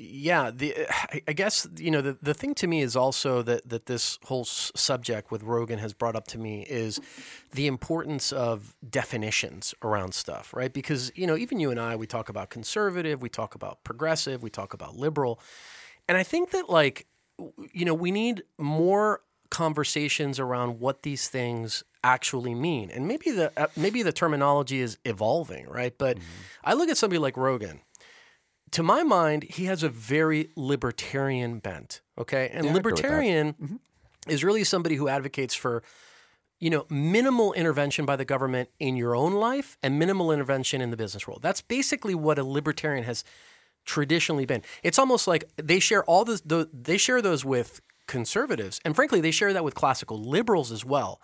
[0.00, 3.68] yeah, the I, I guess you know the the thing to me is also that
[3.68, 7.00] that this whole s- subject with Rogan has brought up to me is
[7.52, 10.72] the importance of definitions around stuff, right?
[10.72, 14.42] Because you know even you and I we talk about conservative, we talk about progressive,
[14.42, 15.38] we talk about liberal,
[16.08, 17.06] and I think that like
[17.72, 22.90] you know we need more conversations around what these things actually mean.
[22.90, 25.96] And maybe the uh, maybe the terminology is evolving right?
[25.98, 26.18] But
[26.64, 27.80] i look at somebody like rogan
[28.72, 33.00] to my mind he has a very libertarian bent okay and Yeah, I agree with
[33.00, 33.76] libertarian mm-hmm.
[34.30, 35.82] is really somebody who advocates for
[36.58, 40.90] you know minimal intervention by the government in your own life and minimal intervention in
[40.90, 43.24] the business world that's basically what a libertarian has
[43.84, 44.62] traditionally been.
[44.82, 49.20] It's almost like they share all this, the, they share those with conservatives, and frankly,
[49.20, 51.20] they share that with classical liberals as well.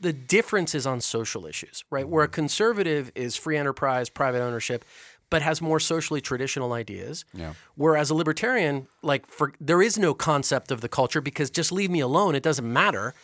[0.00, 2.08] The difference is on social issues, right?
[2.08, 2.34] Where a mm-hmm.
[2.34, 4.84] conservative is free enterprise, private ownership,
[5.30, 7.24] but has more socially traditional ideas.
[7.32, 7.54] Yeah.
[7.74, 11.90] Whereas a libertarian, like for there is no concept of the culture because just leave
[11.90, 13.14] me alone, it doesn't matter.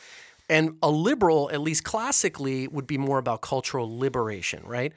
[0.49, 4.93] And a liberal, at least classically, would be more about cultural liberation, right?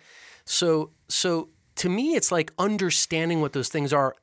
[0.46, 4.16] So so to me it's like understanding what those things are.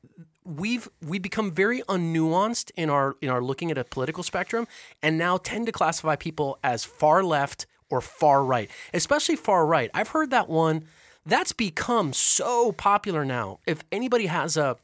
[0.43, 4.67] We've we become very unnuanced in our in our looking at a political spectrum
[5.01, 9.91] and now tend to classify people as far left or far right, especially far right.
[9.93, 10.85] I've heard that one
[11.25, 13.59] that's become so popular now.
[13.67, 14.77] If anybody has a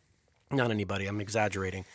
[0.51, 1.85] not anybody, I'm exaggerating.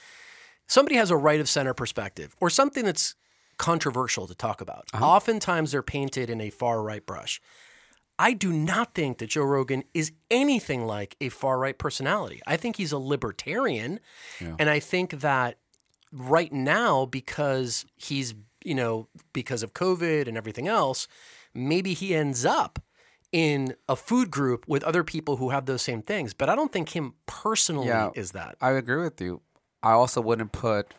[0.66, 3.14] Somebody has a right of center perspective or something that's
[3.56, 4.86] controversial to talk about.
[4.92, 5.06] Uh-huh.
[5.06, 7.40] Oftentimes they're painted in a far right brush.
[8.18, 12.40] I do not think that Joe Rogan is anything like a far right personality.
[12.46, 14.00] I think he's a libertarian.
[14.58, 15.58] And I think that
[16.12, 21.08] right now, because he's, you know, because of COVID and everything else,
[21.54, 22.78] maybe he ends up
[23.32, 26.34] in a food group with other people who have those same things.
[26.34, 28.10] But I don't think him personally Yeah.
[28.14, 28.56] is that.
[28.60, 29.40] I agree with you.
[29.82, 30.92] I also wouldn't put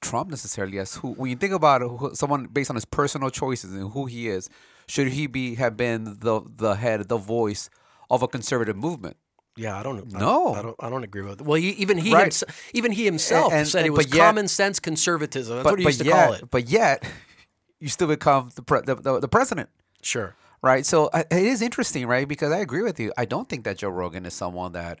[0.00, 1.12] Trump necessarily as who.
[1.14, 4.48] When you think about who, someone based on his personal choices and who he is,
[4.88, 7.68] should he be have been the the head, the voice
[8.10, 9.16] of a conservative movement?
[9.56, 10.06] Yeah, I don't.
[10.12, 10.18] know.
[10.18, 10.54] No.
[10.54, 10.76] I, don't.
[10.78, 11.40] I don't agree with.
[11.40, 11.46] It.
[11.46, 12.22] Well, he, even he, Right.
[12.24, 15.56] hims- even he himself And- said it was yet- common sense conservatism.
[15.56, 16.50] That's what he used to yet, call it.
[16.50, 17.04] But yet,
[17.80, 19.68] you still become the pre- the, the, the president.
[20.00, 20.36] Sure.
[20.62, 20.84] Right?
[20.84, 22.26] So it is interesting, right?
[22.26, 23.12] Because I agree with you.
[23.16, 25.00] I don't think that Joe Rogan is someone that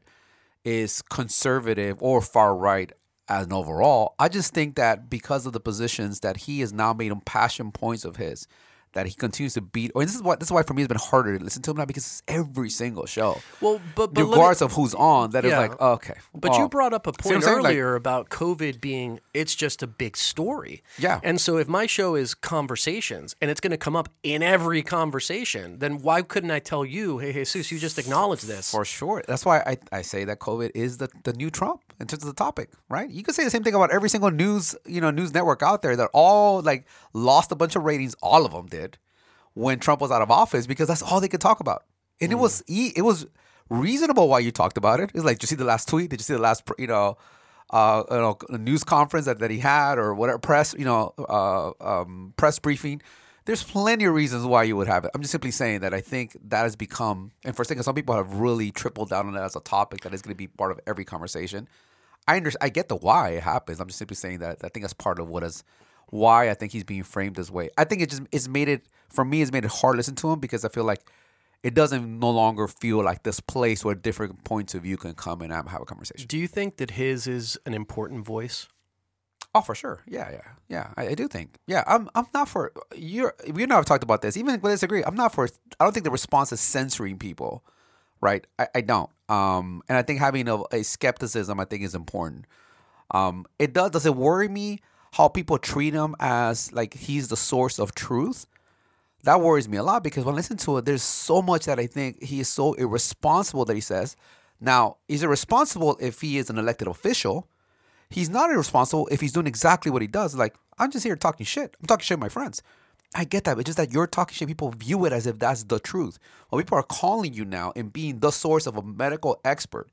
[0.64, 2.92] is conservative or far right
[3.28, 4.14] as an overall.
[4.18, 7.72] I just think that because of the positions that he has now made them passion
[7.72, 8.46] points of his,
[8.92, 9.90] that he continues to beat.
[9.94, 11.70] Or this is what this is why for me it's been harder to listen to
[11.70, 14.94] him now because it's every single show, Well, but but let me- regardless of who's
[14.94, 15.30] on.
[15.30, 15.58] That is Yeah.
[15.58, 16.68] like oh, okay, But well, you oh.
[16.68, 17.56] brought up a See what I'm point saying?
[17.62, 20.82] Like- earlier about COVID being it's just a big story.
[20.98, 21.20] Yeah.
[21.22, 24.82] And so if my show is conversations and it's going to come up in every
[24.82, 28.70] conversation, then why couldn't I tell you, hey, Jesus, you just acknowledge this?
[28.70, 29.22] For sure.
[29.26, 32.28] That's why I, I say that COVID is the, the new Trump in terms of
[32.28, 33.10] the topic, right?
[33.10, 35.82] You could say the same thing about every single news, you know, news network out
[35.82, 38.14] there that all like lost a bunch of ratings.
[38.22, 38.98] All of them did
[39.54, 41.84] when Trump was out of office because that's all they could talk about.
[42.20, 43.26] And it was e- it was
[43.68, 45.10] reasonable why you talked about it.
[45.14, 46.10] It's like, did you see the last tweet?
[46.10, 47.18] Did you see the last, you know,
[47.70, 51.72] uh, you know, news conference that, that he had or whatever press, you know, uh,
[51.80, 53.02] um, press briefing?
[53.44, 55.10] There's plenty of reasons why you would have it.
[55.14, 57.94] I'm just simply saying that I think that has become, and for a second, some
[57.94, 60.48] people have really tripled down on it as a topic that is going to be
[60.48, 61.66] part of every conversation.
[62.28, 62.62] I understand.
[62.62, 63.80] I get the why it happens.
[63.80, 65.64] I'm just simply saying that I think that's part of what is
[66.10, 67.70] why I think he's being framed this way.
[67.76, 69.42] I think it just it's made it for me.
[69.42, 71.00] It's made it hard to listen to him because I feel like
[71.62, 75.40] it doesn't no longer feel like this place where different points of view can come
[75.40, 76.26] and have a conversation.
[76.28, 78.68] Do you think that his is an important voice?
[79.54, 80.02] Oh, for sure.
[80.06, 80.92] Yeah, yeah, yeah.
[80.96, 81.56] I, I do think.
[81.66, 82.10] Yeah, I'm.
[82.14, 83.34] I'm not for you're.
[83.50, 84.36] We and I have talked about this.
[84.36, 85.48] Even if we disagree, I'm not for.
[85.80, 87.64] I don't think the response is censoring people,
[88.20, 88.46] right?
[88.58, 89.10] I, I don't.
[89.28, 92.46] Um, and I think having a, a skepticism, I think, is important.
[93.10, 93.90] Um, it does.
[93.90, 94.80] Does it worry me
[95.12, 98.46] how people treat him as like he's the source of truth?
[99.24, 101.78] That worries me a lot because when I listen to it, there's so much that
[101.78, 104.16] I think he is so irresponsible that he says.
[104.60, 107.48] Now, he's irresponsible if he is an elected official
[108.10, 110.34] he's not irresponsible if he's doing exactly what he does.
[110.34, 111.76] Like, I'm just here talking shit.
[111.80, 112.62] I'm talking shit with my friends.
[113.14, 113.58] I get that.
[113.58, 114.48] It's just that you're talking shit.
[114.48, 116.18] People view it as if that's the truth.
[116.50, 119.88] Well, people are calling you now and being the source of a medical expert.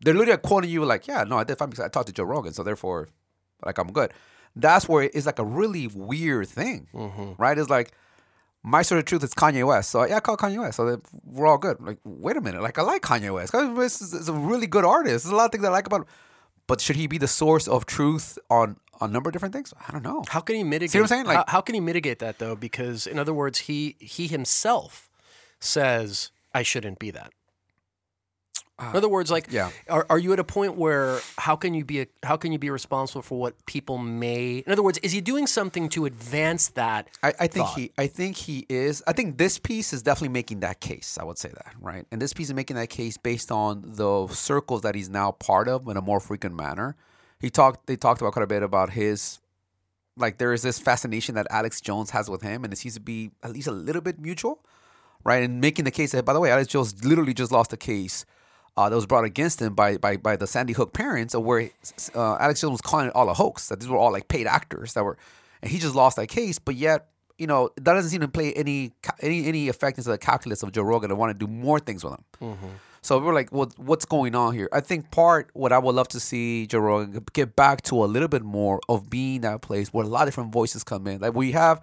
[0.00, 2.24] They're literally quoting you like, yeah, no, I did fine because I talked to Joe
[2.24, 3.08] Rogan, so therefore,
[3.64, 4.12] like, I'm good.
[4.54, 7.32] That's where it's like a really weird thing, mm-hmm.
[7.38, 7.56] right?
[7.56, 7.92] It's like
[8.62, 9.90] my sort of truth is Kanye West.
[9.90, 10.76] So yeah, I call Kanye West.
[10.76, 11.80] So we're all good.
[11.80, 12.62] Like, wait a minute.
[12.62, 13.52] Like, I like Kanye West.
[13.52, 15.24] Kanye West is, is a really good artist.
[15.24, 16.06] There's a lot of things I like about him.
[16.66, 19.72] But should he be the source of truth on a number of different things?
[19.88, 20.24] I don't know.
[20.28, 20.90] How can he mitigate?
[20.90, 21.26] See what I'm saying?
[21.26, 22.56] how, Like- how can he mitigate that though?
[22.56, 25.08] Because in other words, he he himself
[25.60, 27.32] says I shouldn't be that.
[28.90, 29.70] In other words, like, yeah.
[29.88, 32.58] are, are you at a point where how can you be a, how can you
[32.58, 34.58] be responsible for what people may?
[34.66, 37.08] In other words, is he doing something to advance that?
[37.22, 37.78] I, I think thought.
[37.78, 41.16] he I think he is I think this piece is definitely making that case.
[41.20, 42.06] I would say that, right?
[42.10, 45.68] And this piece is making that case based on the circles that he's now part
[45.68, 46.96] of in a more frequent manner.
[47.42, 49.40] He talked they talked about quite a bit about his
[50.16, 53.00] like there is this fascination that Alex Jones has with him and it seems to
[53.00, 54.64] be at least a little bit mutual.
[55.24, 55.42] Right?
[55.42, 58.24] And making the case that by the way, Alex Jones literally just lost a case
[58.76, 61.70] uh, that was brought against him by by by the Sandy Hook parents, where
[62.14, 63.68] uh, Alex Jones was calling it all a hoax.
[63.68, 65.18] That these were all like paid actors that were,
[65.60, 66.58] and he just lost that case.
[66.58, 70.18] But yet, you know, that doesn't seem to play any any any effect into the
[70.18, 72.24] calculus of Joe Rogan to want to do more things with him.
[73.04, 74.68] So we were like, well, what's going on here?
[74.72, 78.06] I think part what I would love to see Joe Rogan get back to a
[78.06, 81.20] little bit more of being that place where a lot of different voices come in.
[81.20, 81.80] Like we have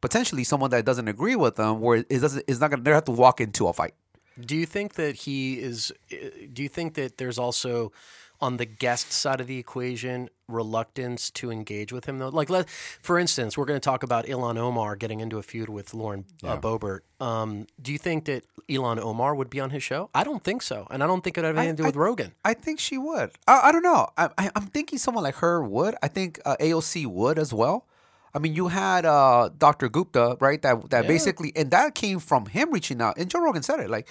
[0.00, 3.04] potentially someone that doesn't agree with them, where it doesn't, it's not gonna, they have
[3.04, 3.94] to walk into a fight.
[4.38, 5.92] Do you think that he is?
[6.12, 6.16] uh,
[6.52, 7.92] Do you think that there's also
[8.40, 12.28] on the guest side of the equation reluctance to engage with him though?
[12.28, 15.68] Like, let, for instance, we're going to talk about Ilhan Omar getting into a feud
[15.68, 17.00] with Lauren uh, Boebert.
[17.20, 20.10] Um, do you think that Ilhan Omar would be on his show?
[20.14, 21.88] I don't think so, and I don't think it would have anything to do I-
[21.88, 22.32] with Rogan.
[22.44, 23.30] I think she would.
[23.46, 24.08] I, I don't know.
[24.16, 25.94] I, I, I'm thinking someone like her would.
[26.02, 27.86] I think uh, AOC would as well.
[28.34, 29.88] I mean, you had uh, Dr.
[29.88, 30.60] Gupta, right?
[30.60, 31.08] That that Yeah.
[31.08, 33.16] basically, and that came from him reaching out.
[33.16, 33.88] And Joe Rogan said it.
[33.88, 34.08] Like,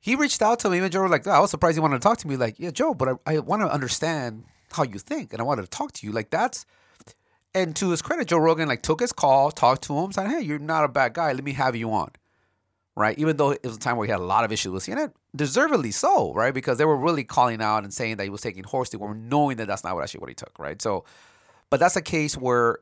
[0.00, 1.96] he reached out to me, and Joe was like, "Oh, I was surprised he wanted
[1.96, 2.36] to talk to me.
[2.36, 5.62] Like, yeah, Joe, but I, I want to understand how you think, and I wanted
[5.62, 6.12] to talk to you.
[6.12, 6.66] Like, that's.
[7.54, 10.40] And to his credit, Joe Rogan like took his call, talked to him, said, "Hey,
[10.40, 11.32] you're not a bad guy.
[11.32, 12.10] Let me have you on."
[12.96, 13.18] right?
[13.18, 15.12] Even though it was a time where he had a lot of issues with CNN,
[15.36, 16.54] deservedly so, right?
[16.54, 19.58] Because they were really calling out and saying that he was taking horse dewormer, knowing
[19.58, 20.80] that that's not what actually what he took, right?
[20.80, 21.04] So,
[21.68, 22.78] but that's a case where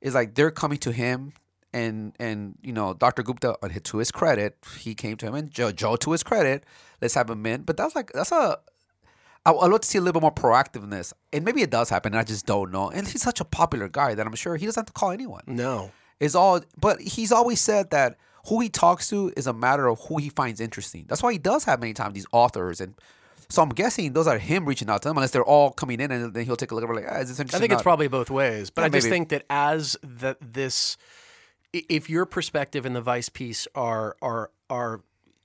[0.00, 1.32] it's like they're coming to him,
[1.72, 3.22] and and you know, Dr.
[3.22, 6.64] Gupta, to his credit, he came to him, and Joe, Joe to his credit,
[7.00, 7.62] let's have him in.
[7.62, 8.58] But that's like that's a
[9.46, 12.14] I, I'd love to see a little bit more proactiveness, and maybe it does happen.
[12.14, 12.90] I just don't know.
[12.90, 15.42] And he's such a popular guy that I'm sure he doesn't have to call anyone
[15.46, 19.88] No, is all but he's always said that who he talks to is a matter
[19.88, 22.94] of who he finds interesting that's why he does have many times these authors and
[23.50, 26.10] so i'm guessing those are him reaching out to them unless they're all coming in
[26.10, 27.82] and then he'll take a look at it like ah, is this I think it's
[27.82, 29.14] probably both ways, but Yeah, I just maybe.
[29.16, 30.96] think that as that this,
[31.72, 35.00] if your perspective and the Vice piece are are are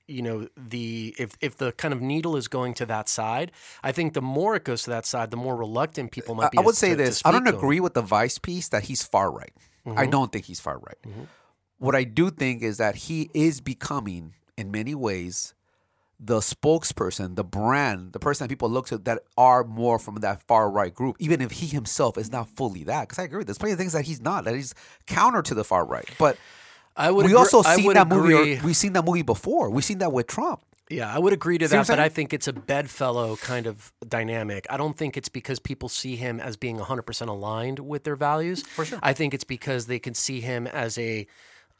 [0.06, 3.92] you know the if if the kind of needle is going to that side, I
[3.92, 6.58] think the more it goes to that side, the more reluctant people might be.
[6.58, 9.02] I would say to- to this i don't agree with the vice piece that he's
[9.02, 9.52] far right
[9.86, 9.98] Mm-hmm.
[9.98, 10.96] i don't think he's far right
[11.78, 15.52] what i do think is that he is becoming in many ways
[16.20, 20.42] the spokesperson, the brand, the person that people look to that are more from that
[20.44, 23.08] far right group, even if he himself is not fully that.
[23.08, 24.74] Because I agree, there's plenty of things that he's not, that he's
[25.06, 26.08] counter to the far right.
[26.18, 26.38] But
[26.96, 27.26] I would.
[27.26, 28.56] we agree- also seen that movie.
[28.56, 29.70] Or, we've seen that movie before.
[29.70, 30.62] We've seen that with Trump.
[30.90, 33.90] Yeah, I would agree to See that, but I think it's a bedfellow kind of
[34.06, 34.66] dynamic.
[34.68, 38.62] I don't think it's because people see him as being 100% aligned with their values.
[38.62, 38.98] For sure.
[39.02, 41.26] I think it's because they can see him as a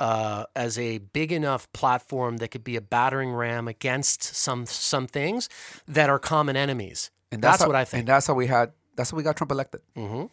[0.08, 5.06] uh, as a big enough platform that could be a battering ram against some some
[5.18, 5.48] things
[5.96, 7.10] that are common enemies.
[7.32, 8.00] And that's, how- what I think.
[8.00, 8.66] And that's how we had.
[8.96, 9.80] That's how we got Trump elected.
[9.96, 10.24] Mm-hmm.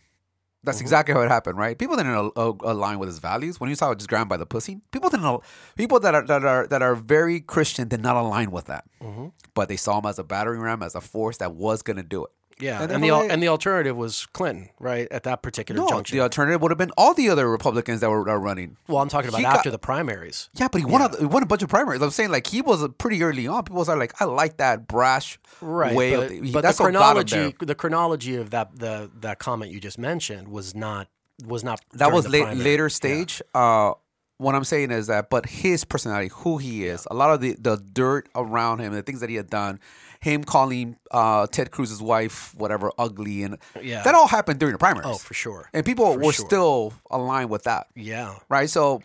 [0.64, 1.76] That's exactly how it happened, right?
[1.84, 3.60] People didn't al- al- align with his values.
[3.60, 5.26] When you saw it just grabbed by the pussy, people didn't.
[5.26, 5.44] al-
[5.76, 8.84] People that are that are that are very Christian did not align with that.
[9.02, 9.28] Mm-hmm.
[9.56, 12.04] But they saw him as a battering ram, as a force that was going to
[12.16, 12.32] do it.
[12.62, 15.08] Yeah, And and, the al- and the alternative was Clinton, right?
[15.12, 16.18] At that particular No, junction.
[16.18, 18.78] the alternative would have been all the other Republicans that were, were running.
[18.88, 20.50] well, I'm talking about he got- after the primaries.
[20.54, 21.02] Yeah, but he won.
[21.02, 22.02] A, he won a bunch of primaries.
[22.02, 23.64] I'm saying like he was pretty early on.
[23.64, 26.30] People are like, I like that brash right way but, of.
[26.30, 29.40] The, he- but that's the what got him chronology the chronology of that the that
[29.40, 31.08] comment you just mentioned was not
[31.46, 32.64] was not That during was the late, primary.
[32.64, 33.42] later stage.
[33.56, 33.94] Uh,
[34.38, 37.56] what I'm saying is that, but his personality, who he is, a lot of the,
[37.60, 39.80] the dirt around him, the things that he had done,
[40.22, 44.04] him calling uh, Ted Cruz's wife whatever ugly, and Yeah.
[44.04, 45.08] that all happened during the primaries.
[45.10, 46.46] oh for sure and people For were sure.
[46.46, 48.70] still aligned with that, yeah right?
[48.70, 49.02] So,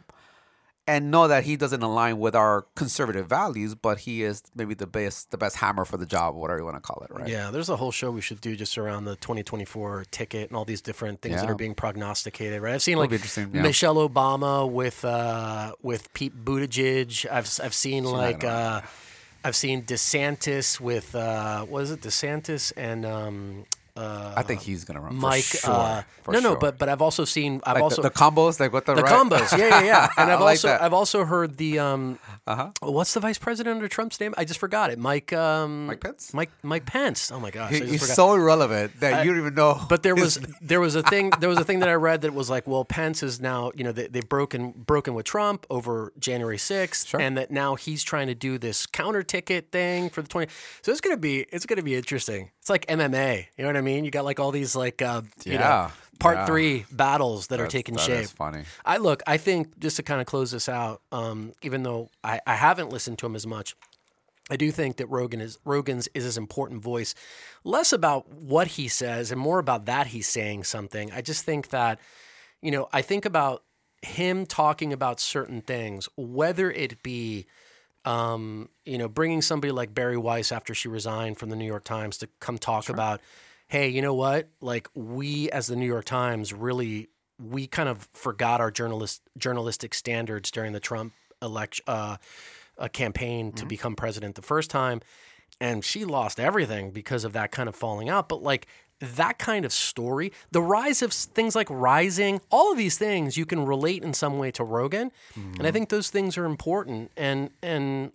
[0.88, 4.86] and know that he doesn't align with our conservative values, but he is maybe the
[4.86, 7.26] best the best hammer for the job, whatever you want to call it, right?
[7.26, 10.64] Yeah, there's a whole show we should do just around the 2024 ticket and all
[10.64, 12.62] these different things that are being prognosticated.
[12.62, 12.74] Right?
[12.74, 13.62] I've seen like interesting, yeah.
[13.62, 17.26] Michelle Obama with uh, with Pete Buttigieg.
[17.32, 18.82] I've I've seen like uh,
[19.46, 22.00] I've seen DeSantis with uh, what is it?
[22.00, 23.64] DeSantis and um,
[23.96, 25.14] uh, I think he's gonna run.
[25.16, 25.44] Mike.
[25.44, 28.14] for sure, uh, no, no, but but I've also seen I've like also the, the
[28.14, 29.56] combos, like what the the right- combos.
[29.56, 30.08] Yeah, yeah, yeah.
[30.18, 30.82] And I've like also that.
[30.82, 32.70] I've also heard the um, Uh-huh.
[32.80, 34.34] what's the vice president under Trump's name?
[34.36, 34.98] I just forgot it.
[34.98, 36.32] Mike um, Mike Pence?
[36.34, 37.30] Mike Mike Pence.
[37.32, 38.16] Oh my gosh, I He- just he's forgot.
[38.16, 39.80] so irrelevant that I- you don't even know.
[39.88, 42.34] But there was there was a thing there was a thing that I read that
[42.34, 46.12] was like, well, Pence is now you know they, they've broken broken with Trump over
[46.18, 47.20] January sixth, Sure.
[47.20, 50.50] and that now he's trying to do this counter ticket thing for the twenty.
[50.82, 52.50] So it's gonna be it's gonna be interesting.
[52.66, 53.46] It's like MMA.
[53.56, 54.04] You know what I mean?
[54.04, 56.46] You got like all these like uh, you know Yeah, part yeah.
[56.46, 58.24] three battles that are taking that shape.
[58.24, 58.64] is funny.
[58.84, 59.22] I look.
[59.24, 62.90] I think just to kind of close this out, um, even though I, I haven't
[62.90, 63.76] listened to him as much.
[64.50, 67.14] I do think that Rogan is Rogan's is his important voice,
[67.62, 71.12] less about what he says and more about that he's saying something.
[71.12, 72.00] I just think that,
[72.62, 73.62] you know, I think about
[74.02, 77.46] him talking about certain things, whether it be,
[78.06, 81.84] um, you know, bringing somebody like Bari Weiss after she resigned from the New York
[81.84, 83.20] Times to come talk about,
[83.66, 84.48] hey, you know what?
[84.60, 89.92] Like we as the New York Times really we kind of forgot our journalist journalistic
[89.92, 92.16] standards during the Trump election uh,
[92.78, 95.00] uh, campaign to become president the first time,
[95.60, 98.28] and she lost everything because of that kind of falling out.
[98.28, 98.66] But like
[99.00, 103.46] that kind of story, the rise of things like rising, all of these things you
[103.46, 105.70] can relate in some way to Rogan, and I mm-hmm.
[105.70, 107.10] think those things are important.
[107.16, 108.12] And and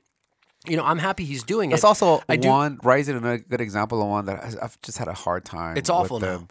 [0.68, 1.88] you know, I'm happy he's doing That's it.
[1.88, 2.80] also I do- one.
[2.84, 5.78] Rising another good example of one that I've just had a hard time.
[5.78, 6.38] It's awful now.
[6.38, 6.48] them.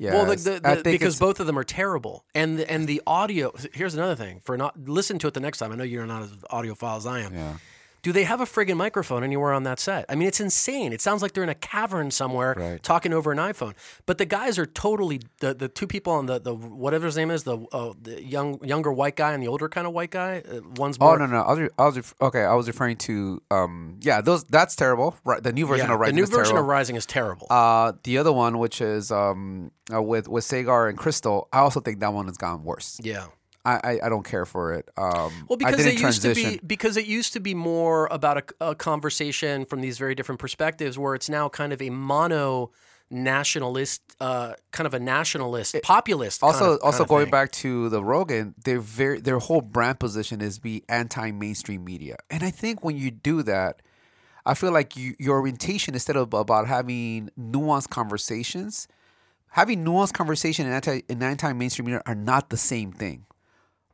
[0.00, 3.02] Yeah, Well, the, the, the, because both of them are terrible, and the, and the
[3.04, 3.52] audio.
[3.72, 5.72] Here's another thing for not listen to it the next time.
[5.72, 7.34] I know you're not as audiophile as I am.
[7.34, 7.54] Yeah.
[8.02, 10.04] Do they have a friggin' microphone anywhere on that set?
[10.08, 10.92] I mean, it's insane.
[10.92, 12.82] It sounds like they're in a cavern somewhere Right.
[12.82, 13.74] talking over an iPhone.
[14.06, 17.30] But the guys are totally the, the two people on the, the whatever his name
[17.30, 20.42] is the, uh, the young younger white guy and the older kind of white guy.
[20.50, 21.42] Uh, one's Oh no no!
[21.42, 22.42] I was, re- I was okay.
[22.44, 25.16] I was referring to um yeah those that's terrible.
[25.24, 26.60] Right, the new version yeah, of Rising the new is version terrible.
[26.62, 27.46] of Rising is terrible.
[27.50, 31.80] Uh, the other one, which is um uh, with with Saagar and Krystal, I also
[31.80, 33.00] think that one has gotten worse.
[33.02, 33.26] yeah.
[33.76, 34.88] I, I, don't care for it.
[34.96, 38.70] Um, Well, because it used to be because it used to be more about a,
[38.70, 42.70] a conversation from these very different perspectives, where it's now kind of a mono
[43.10, 46.40] nationalist, uh, kind of a nationalist, populist.
[46.40, 47.30] kind also of- also kind of going thing.
[47.30, 52.16] back to the Rogan, their very their whole brand position is be anti mainstream media,
[52.30, 53.82] and I think when you do that,
[54.46, 58.88] I feel like you, your orientation instead of about having nuanced conversations,
[59.50, 63.24] having nuanced conversation and anti and anti mainstream media are not the same thing.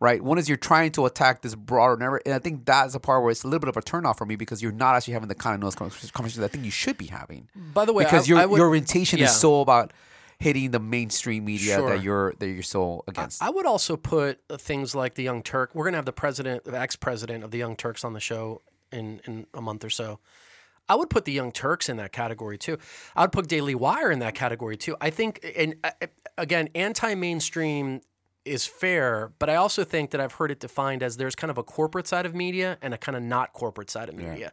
[0.01, 0.21] Right.
[0.23, 3.23] One is you're trying to attack this broader narrative, and I think that's a part
[3.23, 5.29] where it's a little bit of a turnoff for me because you're not actually having
[5.29, 7.49] the kind of convers- conversations I think you should be having.
[7.55, 9.27] By the way, because I- your I would- your orientation yeah.
[9.27, 9.93] is so about
[10.39, 11.89] hitting the mainstream media Sure.
[11.91, 13.41] that you're that you're so against.
[13.43, 15.71] I would also put uh, things like the Young Turk.
[15.75, 18.61] We're gonna have the president, the ex-president of the Young Turks on the show
[18.93, 20.19] in in a month or so.
[20.87, 22.77] I would put the Young Turks in that category too.
[23.17, 24.97] I would put Daily Wire in that category too.
[25.01, 25.93] I think, and uh,
[26.37, 28.01] again, anti-mainstream
[28.45, 31.59] is fair, but I also think that I've heard it defined as there's kind of
[31.59, 34.53] a corporate side of media and a kind of not corporate side of media.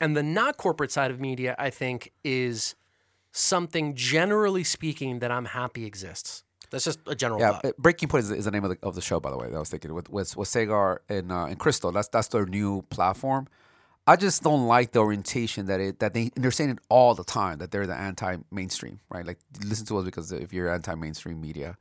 [0.00, 2.74] And the not corporate side of media, I think, is
[3.32, 6.44] something generally speaking that I'm happy exists.
[6.70, 7.76] That's just a general yeah, thought.
[7.78, 9.48] Breaking Point is, is the name of the, of the show, by the way.
[9.48, 11.92] That I was thinking with with, with Saagar and uh, and Krystal.
[11.92, 13.46] That's that's their new platform.
[14.06, 17.14] I just don't like the orientation that it that they and they're saying it all
[17.14, 19.26] the time that they're the anti mainstream, right?
[19.26, 21.76] Like listen to us because if you're anti mainstream media,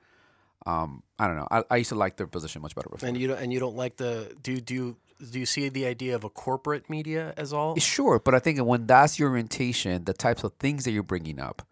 [0.65, 1.47] um, I don't know.
[1.51, 3.07] I, I used to like their position much better before.
[3.07, 4.97] And you don't and you don't like the do do you,
[5.31, 7.77] do you see the idea of a corporate media as all?
[7.77, 11.39] Sure, but I think when that's your orientation, the types of things that you're bringing
[11.39, 11.65] up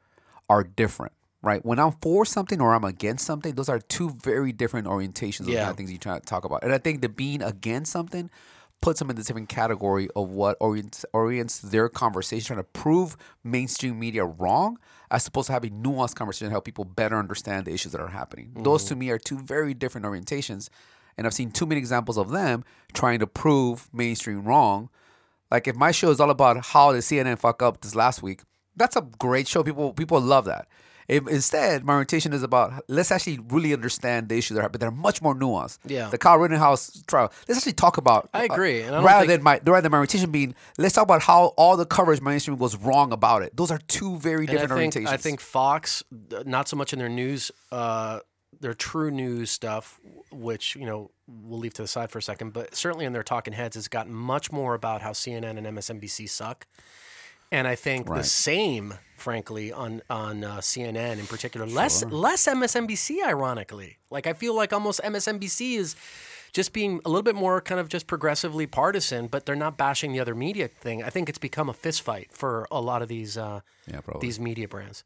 [0.50, 1.64] are different, right?
[1.66, 5.46] When I'm for something or I'm against something, those are two very different orientations of
[5.48, 5.62] the Yeah.
[5.62, 6.64] kind of things you try to talk about.
[6.64, 8.30] And I think the being against something
[8.82, 13.16] puts them in the different category of what orients, orients their conversation, trying to prove
[13.44, 14.78] mainstream media wrong,
[15.12, 18.08] as opposed to having nuanced conversation to help people better understand the issues that are
[18.08, 18.48] happening.
[18.48, 18.64] Mm-hmm.
[18.64, 20.70] Those to me are two very different orientations.
[21.18, 24.90] And I've seen too many examples of them trying to prove mainstream wrong
[25.52, 28.42] like if my show is all about how the CNN fuck up this last week,
[28.78, 29.64] that's a great show.
[29.64, 30.68] People people love that.
[31.12, 34.80] If instead my orientation is about let's actually really understand the issues that are happening.
[34.80, 35.80] They're much more nuanced.
[35.86, 36.08] Yeah.
[36.08, 37.32] The Kyle Rittenhouse trial.
[37.48, 38.30] Let's actually talk about.
[38.34, 40.96] I agree, and I don't rather think- than my rather than my orientation being let's
[40.96, 43.56] talk about how all the coverage mainstream was wrong about it.
[43.58, 45.12] Those are two very And I different think orientations.
[45.12, 46.04] I think Fox,
[46.34, 48.20] uh, not so much in their news uh,
[48.62, 50.00] their true news stuff,
[50.32, 53.24] which you know we'll leave to the side for a second, but certainly in their
[53.24, 56.68] talking heads, has gotten much more about how CNN and MSNBC suck.
[57.52, 61.66] And I think the same, frankly, on on uh, CNN in particular.
[61.66, 63.98] Less less MSNBC, ironically.
[64.10, 65.96] Like I feel like almost MSNBC is
[66.54, 70.12] just being a little bit more kind of just progressively partisan, but they're not bashing
[70.12, 71.02] the other media thing.
[71.02, 74.28] I think it's become a fist fight for a lot of these uh, Yeah, probably.
[74.28, 75.06] these media brands.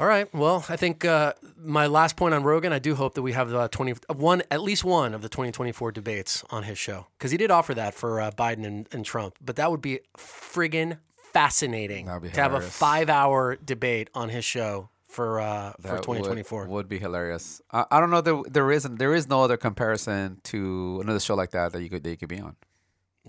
[0.00, 0.32] All right.
[0.32, 2.72] Well, I think uh, my last point on Rogan.
[2.72, 5.50] I do hope that we have uh, twenty one, at least one of the twenty
[5.50, 8.86] twenty four debates on his show because he did offer that for uh, Biden and,
[8.92, 9.34] and Trump.
[9.44, 10.98] But that would be friggin'
[11.42, 16.20] fascinating to have a five hour debate on his show for uh, for That twenty
[16.22, 17.60] would- would be hilarious.
[17.72, 18.20] I, I don't know.
[18.20, 18.98] There there isn't.
[18.98, 22.16] There is no other comparison to another show like that that you could that you
[22.16, 22.56] could be on.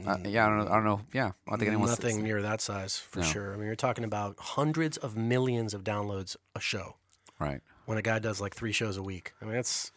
[0.05, 0.71] Uh, yeah, I don't know.
[0.71, 1.01] I don't know.
[1.13, 3.25] Yeah, I don't think anyone's Nothing near that size for No.
[3.25, 3.53] sure.
[3.53, 6.95] I mean, you're talking about hundreds of millions of downloads a show
[7.37, 7.59] right.
[7.85, 9.33] when a guy does like three shows a week.
[9.41, 9.91] I mean, that's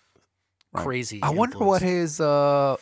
[0.73, 0.83] Right.
[0.85, 1.21] crazy.
[1.23, 2.21] I wonder what his.
[2.21, 2.77] uh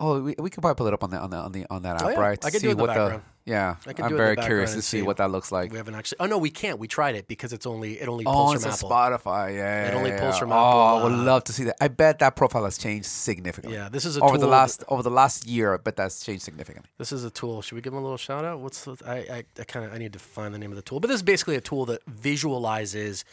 [0.00, 1.82] Oh, we, we could probably pull it up on the on the on the on
[1.82, 2.20] that oh, app, Oh, yeah.
[2.20, 2.44] right?
[2.44, 3.22] I could do it in the background.
[3.46, 5.02] yeah, I could I'm the very curious to see see.
[5.02, 5.72] what that looks like.
[5.72, 6.18] We haven't actually.
[6.20, 6.78] Oh no, we can't.
[6.78, 9.18] We tried it because it's only it only Oh, pulls it's from on Apple.
[9.30, 9.56] Spotify.
[9.56, 11.76] Yeah, It only yeah, pulls from Oh, Apple, I would love to see that.
[11.80, 13.76] I bet that profile has changed significantly.
[13.76, 14.28] Yeah, this is a tool.
[14.28, 15.74] over tool the last over the last year.
[15.74, 16.88] I bet that's changed significantly.
[16.98, 17.60] This is a tool.
[17.62, 18.60] Should we give him a little shout out?
[18.60, 20.82] What's the, I I, I kind of I need to find the name of the
[20.82, 21.00] tool.
[21.00, 23.24] But this is basically a tool that visualizes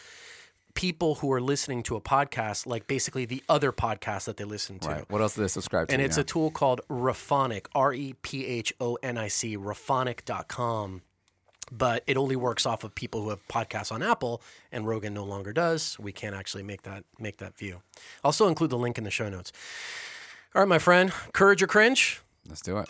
[0.75, 4.77] people who are listening to a podcast, like basically the other podcast that they listen
[4.79, 4.89] to.
[4.89, 5.05] Right.
[5.09, 5.93] What else do they subscribe to?
[5.93, 6.21] And it's yeah.
[6.21, 11.01] a tool called Rephonic, R E P H O N I C, rephonic.com.
[11.71, 15.23] But it only works off of people who have podcasts on Apple, and Rogan no
[15.23, 15.97] longer does.
[15.97, 17.81] We can't actually make that make that view.
[18.23, 19.51] I'll still include the link in the show notes.
[20.53, 22.21] All right, my friend, courage or cringe?
[22.47, 22.87] Let's do it.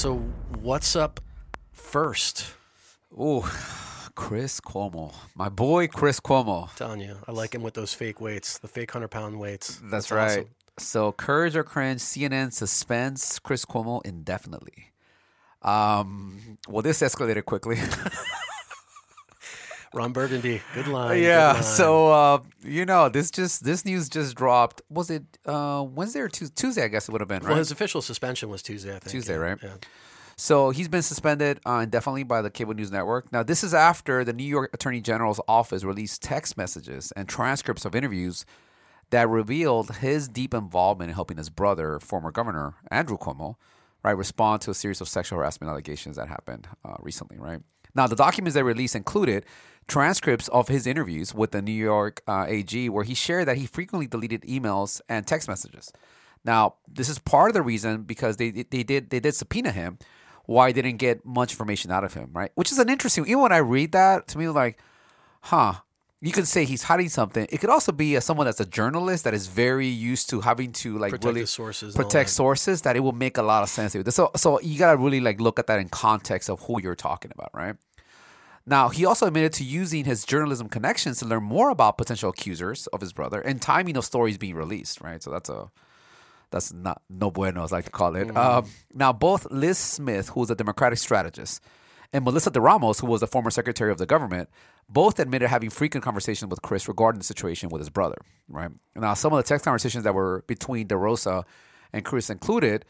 [0.00, 0.16] So
[0.62, 1.20] what's up
[1.72, 2.54] first?
[3.18, 3.42] Oh,
[4.14, 6.74] Chris Cuomo, my boy Chris Cuomo.
[6.74, 9.78] telling you, I like him with those fake weights, the fake hundred pound weights.
[9.84, 10.24] That's, right.
[10.24, 10.46] awesome.
[10.78, 12.00] So, courage or cringe?
[12.00, 14.86] CNN suspends Chris Cuomo indefinitely.
[15.60, 17.76] Um, well, this escalated quickly.
[19.92, 21.16] Ron Burgundy, good line.
[21.18, 21.52] good yeah.
[21.52, 21.62] line.
[21.62, 24.82] So, uh, you know, this just this news just dropped.
[24.88, 26.54] Was it uh, Wednesday or Tuesday?
[26.54, 27.38] Tuesday, I guess it would have been.
[27.38, 27.44] Right.
[27.44, 27.58] Well, Right.
[27.58, 28.90] his official suspension was Tuesday.
[28.90, 29.38] I think Tuesday, yeah.
[29.40, 29.58] right?
[29.62, 29.74] Yeah.
[30.36, 33.30] So he's been suspended uh, indefinitely by the cable news network.
[33.32, 37.84] Now, this is after the New York Attorney General's office released text messages and transcripts
[37.84, 38.46] of interviews
[39.10, 43.56] that revealed his deep involvement in helping his brother, former governor Andrew Cuomo,
[44.02, 47.60] right, respond to a series of sexual harassment allegations that happened uh, recently, right?
[47.94, 49.44] Now, the documents they released included
[49.88, 53.66] transcripts of his interviews with the New York uh, AG, where he shared that he
[53.66, 55.92] frequently deleted emails and text messages.
[56.44, 59.98] Now, this is part of the reason because they they did they did subpoena him,
[60.46, 62.50] why I didn't get much information out of him, right?
[62.54, 63.24] Which is an interesting.
[63.26, 64.78] Even when I read that, to me, like,
[65.42, 65.74] huh.
[66.22, 67.46] You could say he's hiding something.
[67.50, 70.72] It could also be uh, someone that's a journalist that is very used to having
[70.72, 72.34] to like Protect really sources protect that.
[72.34, 72.82] sources.
[72.82, 73.96] That it will make a lot of sense.
[74.14, 77.30] So, so you gotta really like look at that in context of who you're talking
[77.34, 77.74] about, right?
[78.66, 82.86] Now, he also admitted to using his journalism connections to learn more about potential accusers
[82.88, 85.22] of his brother and timing of stories being released, right?
[85.22, 85.70] So that's a
[86.50, 88.36] that's not no bueno, as I like to call it.
[88.36, 91.62] Um, now, both Lis Smith, who's a Democratic strategist,
[92.12, 94.48] and Melissa DeRosa, who was the former Secretary of the Government,
[94.88, 98.16] both admitted having frequent conversations with Chris regarding the situation with his brother.
[98.48, 101.44] Right now, some of the text conversations that were between DeRosa
[101.92, 102.84] and Chris included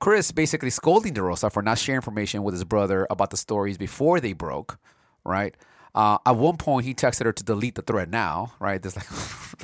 [0.00, 4.18] Chris basically scolding DeRosa for not sharing information with his brother about the stories before
[4.20, 4.78] they broke.
[5.24, 5.54] Right.
[5.94, 8.52] Uh, at one point, he texted her to delete the thread now.
[8.58, 8.82] Right.
[8.82, 9.06] This like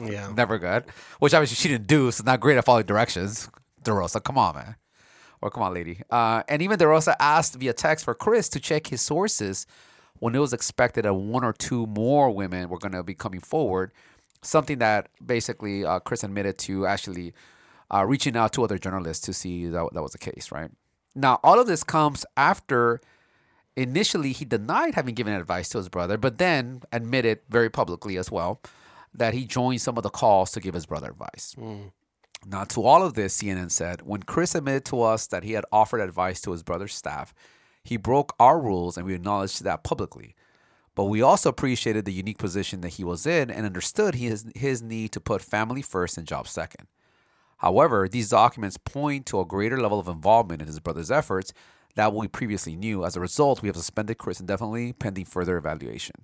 [0.12, 0.32] Yeah.
[0.36, 0.84] never good.
[1.18, 3.50] Which obviously she didn't do, so it's not great at following directions.
[3.82, 4.76] DeRosa, come on, man.
[5.42, 6.02] Or come on, lady.
[6.10, 9.66] Uh, and even DeRosa asked via text for Chris to check his sources
[10.18, 13.40] when it was expected that one or two more women were going to be coming
[13.40, 13.92] forward.
[14.42, 17.32] Something that basically uh, Chris admitted to actually
[17.92, 20.70] uh, reaching out to other journalists to see that that was the case, right?
[21.14, 23.00] Now, all of this comes after
[23.76, 28.30] initially he denied having given advice to his brother, but then admitted very publicly as
[28.30, 28.60] well
[29.14, 31.56] that he joined some of the calls to give his brother advice.
[32.46, 35.64] Now, to all of this, CNN said, when Chris admitted to us that he had
[35.70, 37.34] offered advice to his brother's staff,
[37.84, 40.34] he broke our rules and we acknowledged that publicly.
[40.94, 44.82] But we also appreciated the unique position that he was in and understood his, his
[44.82, 46.86] need to put family first and job second.
[47.58, 51.52] However, these documents point to a greater level of involvement in his brother's efforts
[51.94, 53.04] that we previously knew.
[53.04, 56.16] As a result, we have suspended Chris indefinitely pending further evaluation.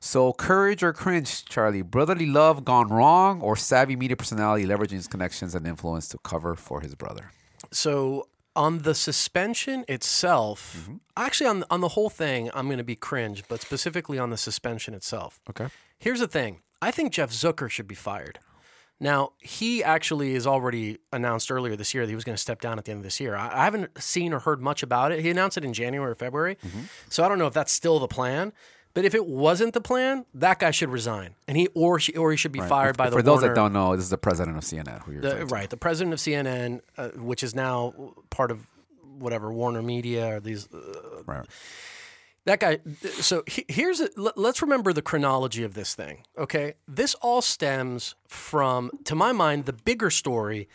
[0.00, 1.82] So, courage or cringe, Charlie?
[1.82, 6.54] Brotherly love gone wrong, or savvy media personality leveraging his connections and influence to cover
[6.54, 7.32] for his brother?
[7.72, 10.96] So on the suspension itself, Mm-hmm.
[11.16, 14.36] actually on on the whole thing, I'm going to be cringe, but specifically on the
[14.36, 15.40] suspension itself.
[15.50, 15.68] Okay.
[15.98, 18.38] Here's the thing: I think Jeff Zucker should be fired.
[18.98, 22.62] Now he actually is already announced earlier this year that he was going to step
[22.62, 23.36] down at the end of this year.
[23.36, 25.20] I, I haven't seen or heard much about it.
[25.20, 26.80] He announced it in January or February, Mm-hmm.
[27.10, 28.54] so I don't know if that's still the plan.
[28.96, 32.30] But if it wasn't the plan, that guy should resign, and he or she, or
[32.30, 34.16] he should be fired by the For those Warner- that don't know, this is the
[34.16, 35.02] president of CNN.
[35.02, 37.92] Who you're the, right, the president of CNN, uh, which is now
[38.30, 38.66] part of
[39.18, 40.66] whatever Warner Media or these.
[40.72, 41.46] Uh, Right.
[42.46, 42.78] that guy.
[43.20, 46.22] So he- here's a, let- let's remember the chronology of this thing.
[46.38, 50.70] Okay, this all stems from, to my mind, the bigger story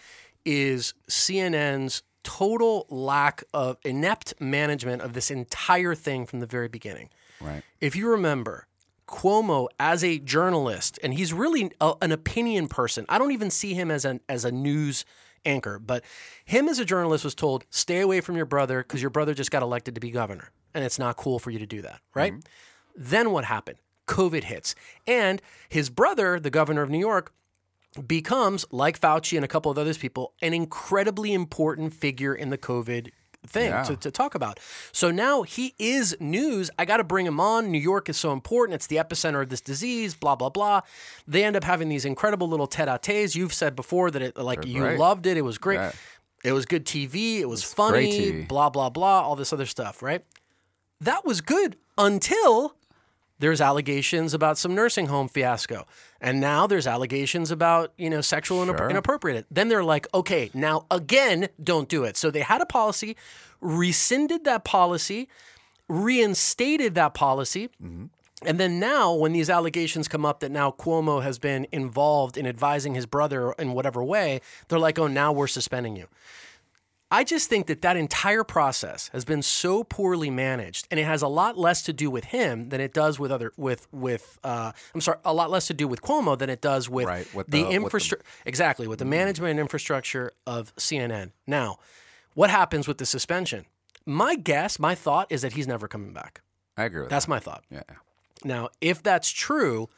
[0.46, 7.10] is CNN's total lack of inept management of this entire thing from the very beginning.
[7.44, 7.64] Right.
[7.80, 8.68] If you remember,
[9.08, 13.06] Cuomo as a journalist, and he's really a, an opinion person.
[13.10, 15.06] I don't even see him as an as a news
[15.46, 16.04] anchor, but
[16.46, 19.52] him as a journalist was told, "Stay away from your brother because your brother just
[19.52, 22.34] got elected to be governor, and it's not cool for you to do that." Right?
[22.34, 22.42] Mm-hmm.
[22.96, 23.80] Then what happened?
[24.08, 24.76] COVID hits,
[25.06, 27.34] and his brother, the governor of New York,
[28.08, 32.58] becomes, like Fauci and a couple of other people, an incredibly important figure in the
[32.58, 33.12] COVID
[33.46, 33.84] thing Yeah.
[33.84, 34.60] to, to talk about.
[34.92, 36.70] So now he is news.
[36.78, 37.72] I got to bring him on.
[37.72, 38.76] New York is so important.
[38.76, 40.82] It's the epicenter of this disease, blah, blah, blah.
[41.28, 43.36] They end up having these incredible little tete a tetes.
[43.36, 45.38] You've said before that it, like, you loved it.
[45.38, 45.78] It was great.
[45.78, 45.92] Yeah.
[46.44, 47.40] It was good TV.
[47.40, 50.24] It was great funny, blah, blah, blah, all this other stuff, right?
[51.00, 52.76] That was good until
[53.42, 55.86] there's allegations about some nursing home fiasco.
[56.22, 58.90] And now there's allegations about, you know, sexual Sure.
[58.90, 59.48] inappropriate.
[59.52, 62.16] Then they're like, okay, now again, don't do it.
[62.18, 63.18] So they had a policy,
[63.60, 65.28] rescinded that policy,
[65.90, 67.70] reinstated that policy.
[67.84, 68.06] Mm-hmm.
[68.44, 72.48] And then now, when these allegations come up that now Cuomo has been involved in
[72.48, 76.08] advising his brother in whatever way, they're like, oh, now we're suspending you.
[77.14, 81.22] I just think that that entire process has been so poorly managed, and it has
[81.22, 84.40] a lot less to do with him than it does with other with with.
[84.44, 87.28] Uh, I'm sorry, a lot less to do with Cuomo than it does with, Right,
[87.36, 88.26] with the, the- infrastructure.
[88.46, 91.32] Exactly, with the management and infrastructure of CNN.
[91.46, 91.80] Now,
[92.34, 93.66] what happens with the suspension?
[94.06, 96.42] My guess, my thought is that he's never coming back.
[96.78, 97.30] I agree with That's that.
[97.30, 97.64] my thought.
[97.70, 97.84] Yeah.
[98.46, 99.90] Now, if that's true,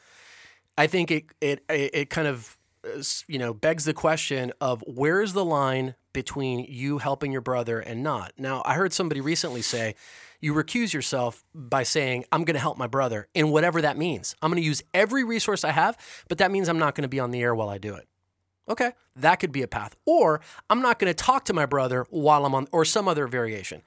[0.76, 5.32] I think it it it kind of uh, you know begs the question of where's
[5.32, 8.32] the line between you helping your brother and not.
[8.38, 9.94] Now, I heard somebody recently say
[10.40, 14.34] you recuse yourself by saying I'm going to help my brother in whatever that means.
[14.40, 15.98] I'm going to use every resource I have,
[16.28, 18.08] but that means I'm not going to be on the air while I do it.
[18.66, 19.94] Okay, that could be a path.
[20.06, 20.40] Or
[20.70, 23.82] I'm not going to talk to my brother while I'm on or some other variation.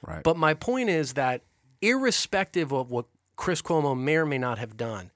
[0.00, 0.22] Right.
[0.22, 1.42] But my point is that
[1.80, 5.10] irrespective of what Chris Cuomo may or may not have done,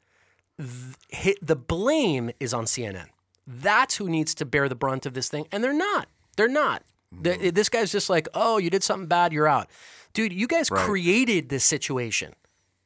[0.59, 3.07] the blame is on CNN.
[3.47, 6.09] That's who needs to bear the brunt of this thing, and they're not.
[6.37, 6.83] They're not.
[7.13, 9.69] They- this guy's just like, oh, you did something bad, you're out,
[10.13, 10.33] dude.
[10.33, 10.85] You guys Right.
[10.85, 12.35] created this situation,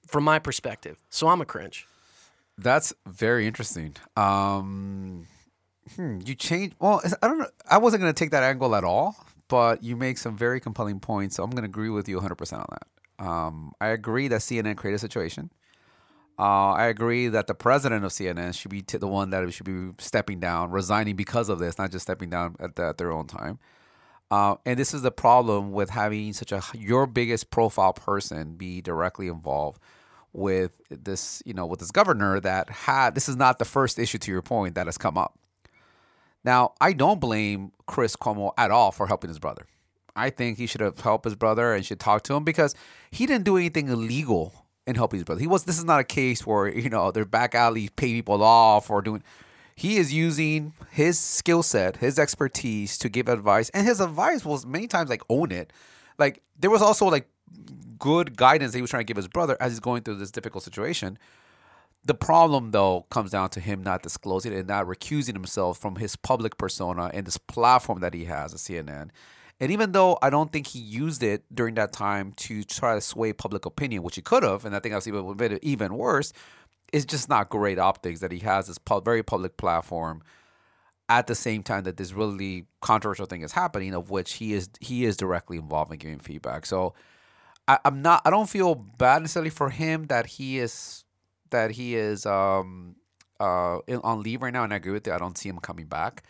[0.06, 0.98] from my perspective.
[1.08, 1.86] So I'm a cringe.
[2.58, 3.96] That's very interesting.
[4.16, 5.26] Um,
[5.96, 6.74] hmm, you change.
[6.78, 7.48] Well, I don't know.
[7.68, 9.16] I wasn't going to take that angle at all,
[9.48, 11.36] but you make some very compelling points.
[11.36, 13.26] So I'm going to agree with you 100 percent on that.
[13.26, 15.50] Um, I agree that CNN created a situation.
[16.40, 19.66] Uh, I agree that the president of CNN should be t- the one that should
[19.66, 23.12] be stepping down, resigning because of this, not just stepping down at, the, at their
[23.12, 23.58] own time.
[24.30, 28.80] Uh, and this is the problem with having such a your biggest profile person be
[28.80, 29.82] directly involved
[30.32, 34.16] with this, you know, with this governor that had this is not the first issue
[34.16, 35.38] to your point that has come up.
[36.42, 39.66] Now, I don't blame Chris Cuomo at all for helping his brother.
[40.16, 42.74] I think he should have helped his brother and should talk to him because
[43.10, 44.54] he didn't do anything illegal
[44.94, 45.40] helping his brother.
[45.40, 45.64] He was.
[45.64, 49.02] This is not a case where you know they're back alley pay people off or
[49.02, 49.22] doing.
[49.74, 54.66] He is using his skill set, his expertise to give advice, and his advice was
[54.66, 55.72] many times like own it.
[56.18, 57.28] Like there was also like
[57.98, 60.64] good guidance he was trying to give his brother as he's going through this difficult
[60.64, 61.18] situation.
[62.04, 66.16] The problem, though, comes down to him not disclosing and not recusing himself from his
[66.16, 69.10] public persona and this platform that he has at CNN.
[69.60, 73.00] And even though I don't think he used it during that time to try to
[73.00, 76.32] sway public opinion, which he could have, and I think that's even even worse,
[76.92, 80.22] it's just not great optics that he has this very public platform
[81.10, 84.70] at the same time that this really controversial thing is happening, of which he is
[84.80, 86.64] he is directly involved in giving feedback.
[86.64, 86.94] So
[87.68, 91.04] I, I'm not I don't feel bad necessarily for him that he is
[91.50, 92.96] that he is um
[93.40, 95.12] uh on leave right now, and I agree with you.
[95.12, 96.22] I don't see him coming back,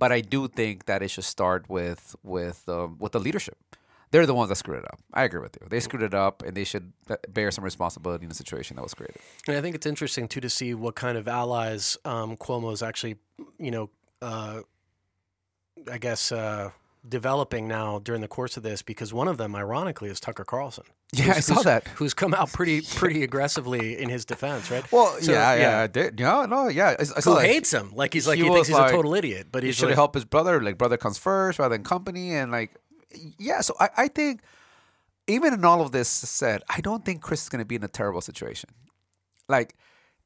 [0.00, 3.58] but I do think that it should start with with um, with the leadership.
[4.10, 4.98] They're the ones that screwed it up.
[5.14, 5.68] I agree with you.
[5.68, 8.82] They screwed it up, and they should uh, bear some responsibility in the situation that
[8.82, 9.20] was created.
[9.46, 13.16] And I think it's interesting too to see what kind of allies um, Cuomo's actually,
[13.58, 13.90] you know,
[14.20, 14.62] uh,
[15.90, 16.70] I guess uh,
[17.08, 20.84] developing now during the course of this because one of them, ironically, is Tucker Carlson.
[21.12, 21.88] Yeah, I saw that.
[21.88, 24.90] Who's come out pretty pretty aggressively in his defense, right?
[24.92, 26.20] Well, So, yeah, yeah, I did.
[26.20, 26.94] Yeah, no, yeah.
[26.98, 27.46] I, I Who that.
[27.46, 27.92] hates him?
[27.94, 29.94] Like he's like He he, thinks he's like, a total idiot, but he should like,
[29.94, 30.60] helped his brother.
[30.60, 32.76] Like brother comes first rather than company, and like,
[33.38, 33.60] yeah.
[33.60, 34.42] So I, I think
[35.26, 37.84] even in all of this said, I don't think Chris is going to be in
[37.84, 38.70] a terrible situation.
[39.48, 39.74] Like,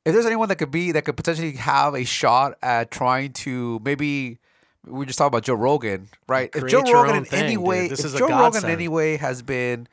[0.04, 3.80] if there's anyone that could be that could potentially have a shot at trying to
[3.84, 4.38] maybe.
[4.86, 6.50] We just talked about Joe Rogan, right?
[6.54, 9.88] If Joe Rogan in thing, any way, if Joe Rogan in any way has been,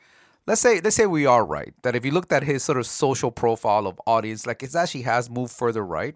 [0.46, 2.86] let's say, let's say we are right that if you looked at his sort of
[2.86, 6.14] social profile of audience, like it actually has moved further right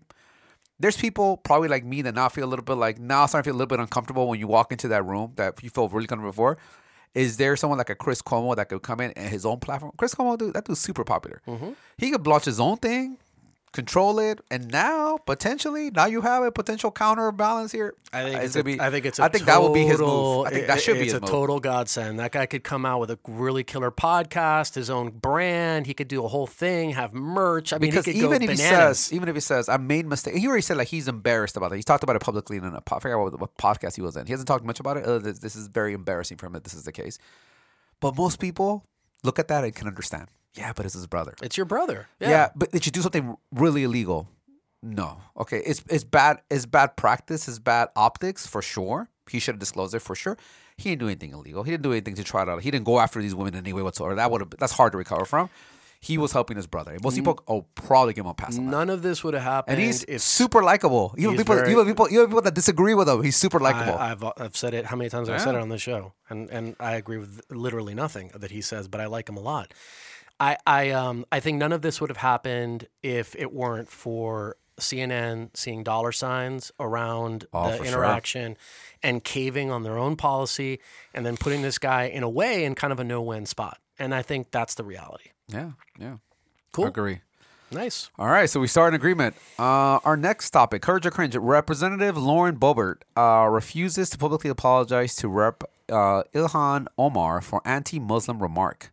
[0.78, 3.48] there's people probably like me that now feel a little bit like now starting to
[3.48, 6.06] feel a little bit uncomfortable when you walk into that room that you felt really
[6.06, 6.58] comfortable before.
[7.14, 9.92] Is there someone like a Chris Cuomo that could come in and his own platform?
[9.96, 11.40] Chris Cuomo, dude, that dude's super popular.
[11.48, 11.70] Mm-hmm.
[11.96, 13.16] He could launch his own thing,
[13.76, 17.94] control it, and now potentially now you have a potential counterbalance here.
[18.12, 19.72] I think Uh, it's, gonna a, be- I think it's a I think that would
[19.74, 20.46] be his total- move.
[20.46, 21.30] I think that it- should be it's a move.
[21.30, 22.18] total godsend.
[22.18, 25.86] That guy could come out with a really killer podcast, his own brand.
[25.86, 27.72] He could do a whole thing, have merch.
[27.72, 30.34] I mean, because he even if he says, even if he says, I made mistake,
[30.36, 31.76] he already said like he's embarrassed about it.
[31.76, 34.26] He's talked about it publicly in a I forget what, what podcast he was in.
[34.26, 35.04] He hasn't talked much about it.
[35.04, 37.18] Than this is very embarrassing for him that this is the case.
[38.00, 38.84] But most people
[39.22, 40.28] look at that and can understand.
[40.56, 41.34] Yeah, but it's his brother.
[41.42, 42.08] it's your brother.
[42.20, 42.30] Yeah.
[42.30, 42.48] Yeah.
[42.54, 44.28] but did you do something really illegal?
[44.82, 45.18] No.
[45.36, 46.40] Okay, it's it's bad.
[46.50, 47.48] It's bad practice.
[47.48, 49.08] It's bad optics for sure.
[49.30, 50.36] He should have disclosed it for sure.
[50.76, 51.62] He didn't do anything illegal.
[51.64, 52.58] He didn't do anything to try to.
[52.58, 54.14] He didn't go after these women in any way whatsoever.
[54.14, 54.50] That would have.
[54.58, 55.50] That's hard to recover from.
[55.98, 56.96] He was helping his brother.
[57.02, 57.16] Most mm.
[57.16, 58.70] people oh probably give him a pass on that.
[58.70, 59.76] None of this would have happened.
[59.76, 61.14] And he's if super likable.
[61.16, 63.98] Even people, very- even people, even people that disagree with him, he's super likable.
[63.98, 66.12] I, I've I've said it how many times have I said it on the show,
[66.28, 69.40] and and I agree with literally nothing that he says, but I like him a
[69.40, 69.72] lot.
[70.38, 74.56] I I um I think none of this would have happened if it weren't for
[74.78, 77.86] CNN seeing dollar signs around Oh, the for sure.
[77.94, 78.56] interaction
[79.02, 80.80] and caving on their own policy,
[81.14, 83.78] and then putting this guy in a way in kind of a no-win spot.
[83.98, 85.30] And I think that's the reality.
[85.48, 86.16] yeah, yeah.
[86.72, 86.86] Cool.
[86.88, 87.20] Agree.
[87.70, 88.10] Nice.
[88.18, 89.34] All right, so we start an agreement.
[89.58, 91.34] Uh, our next topic, courage or cringe.
[91.34, 98.40] Representative Lauren Boebert uh, refuses to publicly apologize to Rep uh, Ilhan Omar for anti-Muslim
[98.42, 98.92] remark.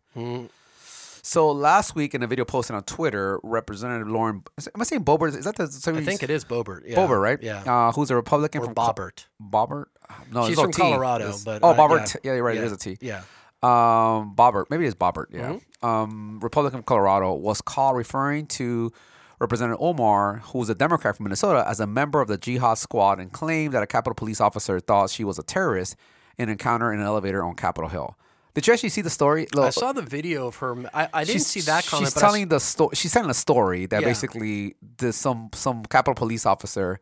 [1.26, 5.28] So last week in a video posted on Twitter, Representative Lauren, am I saying Boebert?
[5.34, 5.68] Is that the?
[5.68, 5.94] Same?
[5.94, 6.02] Thing?
[6.02, 6.82] I think it is Bobert.
[6.84, 6.96] Yeah.
[6.96, 7.42] Boebert, right?
[7.42, 7.62] Yeah.
[7.62, 9.24] Uh, who's a Republican or from Bobbert.
[9.42, 9.86] Bobbert?
[10.30, 10.82] No, She's from T.
[10.82, 12.14] Colorado, There's- but oh, Bobbert.
[12.16, 12.20] yeah.
[12.24, 12.56] Yeah, you're right.
[12.56, 12.60] Yeah.
[12.60, 12.98] There's a T.
[13.00, 13.22] Yeah.
[13.62, 15.54] Um, Bobbert, maybe it's Bobbert, yeah.
[15.54, 15.86] Mm-hmm.
[15.86, 18.92] Um, Republican from Colorado was called referring to
[19.40, 23.18] Representative Omar, who was a Democrat from Minnesota, as a member of the Jihad Squad
[23.18, 25.96] and claimed that a Capitol police officer thought she was a terrorist
[26.36, 28.18] in an encounter in an elevator on Capitol Hill.
[28.54, 29.46] Did you actually see the story?
[29.58, 30.76] I saw the video of her.
[30.94, 32.06] I, I didn't see that comment.
[32.06, 32.94] She's but I s- telling the story.
[32.96, 34.08] She's telling a story that Yeah.
[34.08, 37.00] basically the, some some Capitol police officer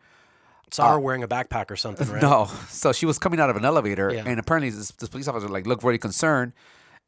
[0.71, 2.25] saw her wearing a backpack or something, right?
[2.25, 2.51] Uh, No.
[2.71, 4.23] So she was coming out of an elevator, Yeah.
[4.27, 6.53] and apparently this, this police officer like looked very concerned.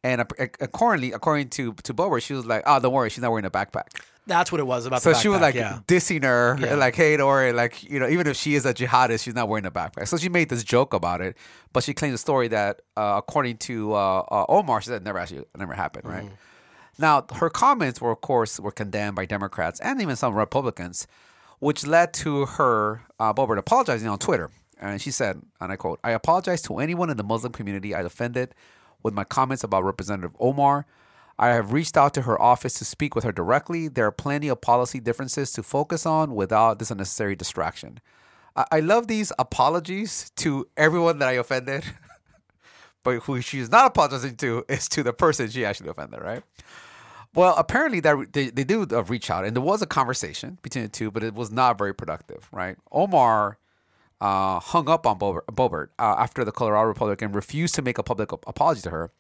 [0.02, 3.46] And accordingly, according to to Bober, she was like, "Oh, don't worry, she's not wearing
[3.46, 3.88] a backpack."
[4.26, 5.02] That's what it was about.
[5.02, 5.80] So she was like yeah.
[5.86, 6.74] dissing her, Yeah.
[6.76, 9.66] like, "Hey, don't like you know, even if she is a jihadist, she's not wearing
[9.66, 11.36] a backpack." So she made this joke about it,
[11.72, 15.04] but she claimed the story that, uh, according to uh, uh, Omar, she said it
[15.04, 16.24] never actually never happened, right?
[16.24, 16.34] Mm-hmm.
[17.02, 21.06] Now her comments were, of course, were condemned by Democrats and even some Republicans,
[21.58, 24.50] which led to her uh, Boebert apologizing on Twitter,
[24.80, 28.00] and she said, and I quote: "I apologize to anyone in the Muslim community I
[28.00, 28.54] offended
[29.02, 30.86] with my comments about Representative Omar."
[31.38, 33.88] I have reached out to her office to speak with her directly.
[33.88, 38.00] There are plenty of policy differences to focus on without this unnecessary distraction.
[38.54, 41.84] I, I love these apologies to everyone that I offended,
[43.02, 46.42] but who she's not apologizing to is to the person she actually offended, right?
[47.34, 50.84] Well, apparently that they, they do uh, reach out, and there was a conversation between
[50.84, 52.76] the two, but it was not very productive, right?
[52.92, 53.58] Omar
[54.20, 58.04] uh, hung up on Bobert, Bobert uh, after the Colorado Republican refused to make a
[58.04, 59.10] public apology to her.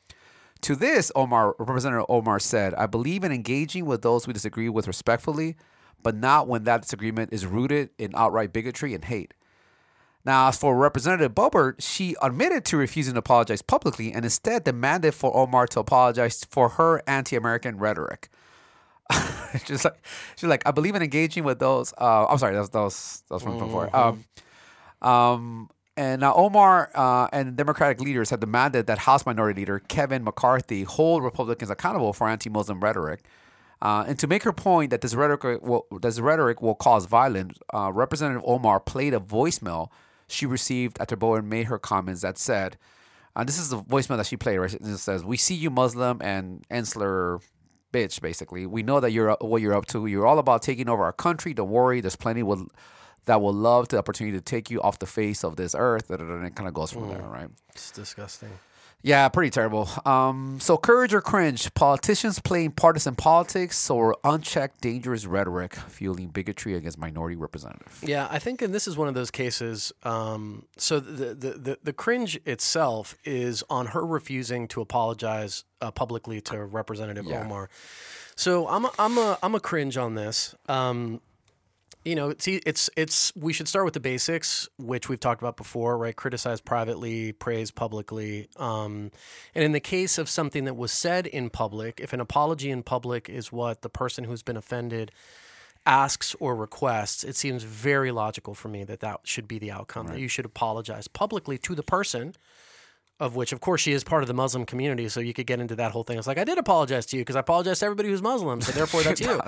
[0.64, 4.86] To this, Omar Representative Omar said, "I believe in engaging with those we disagree with
[4.86, 5.56] respectfully,
[6.02, 9.34] but not when that disagreement is rooted in outright bigotry and hate."
[10.24, 15.12] Now, as for Representative Bobert, she admitted to refusing to apologize publicly and instead demanded
[15.12, 18.30] for Omar to apologize for her anti-American rhetoric.
[19.66, 20.02] she's like,
[20.36, 21.92] she's like, I believe in engaging with those.
[22.00, 23.94] Uh, I'm sorry, that was that was, that was from before.
[23.94, 24.24] Um,
[25.02, 30.24] um, and now Omar uh, and Democratic leaders have demanded that House Minority Leader Kevin
[30.24, 33.22] McCarthy hold Republicans accountable for anti-Muslim rhetoric.
[33.80, 37.58] Uh, and to make her point that this rhetoric will, this rhetoric will cause violence,
[37.72, 39.90] uh, Representative Omar played a voicemail
[40.26, 42.78] she received after Bowen made her comments that said,
[43.36, 44.58] uh, "This is the voicemail that she played.
[44.58, 44.72] Right?
[44.72, 47.40] It says, "We see you, Muslim and Ensler,
[47.92, 48.20] bitch.
[48.22, 50.06] Basically, we know that you're what you're up to.
[50.06, 51.52] You're all about taking over our country.
[51.52, 52.00] Don't worry.
[52.00, 52.68] There's plenty will."
[53.26, 56.10] That will love the opportunity to take you off the face of this earth.
[56.10, 57.48] And it kind of goes from there, right?
[57.74, 58.50] It's disgusting.
[59.06, 59.86] Yeah, pretty terrible.
[60.06, 61.74] Um, so courage or cringe?
[61.74, 68.02] Politicians playing partisan politics or unchecked dangerous rhetoric fueling bigotry against minority representatives?
[68.02, 69.92] Yeah, I think, and this is one of those cases.
[70.04, 75.90] Um, so the, the the the cringe itself is on her refusing to apologize uh,
[75.90, 77.44] publicly to Representative Yeah.
[77.44, 77.68] Omar.
[78.36, 80.54] So I'm a, I'm a I'm a cringe on this.
[80.66, 81.20] Um,
[82.04, 85.56] you know, it's, it's it's we should start with the basics, which we've talked about
[85.56, 86.14] before, right?
[86.14, 88.48] Criticize privately, praise publicly.
[88.56, 89.10] Um,
[89.54, 92.82] and in the case of something that was said in public, if an apology in
[92.82, 95.12] public is what the person who's been offended
[95.86, 100.08] asks or requests, it seems very logical for me that that should be the outcome.
[100.08, 102.34] That you should apologize publicly to the person.
[103.20, 105.60] Of which, of course, she is part of the Muslim community, so you could get
[105.60, 106.18] into that whole thing.
[106.18, 108.72] It's like I did apologize to you because I apologize to everybody who's Muslim, so
[108.72, 109.40] therefore that's you.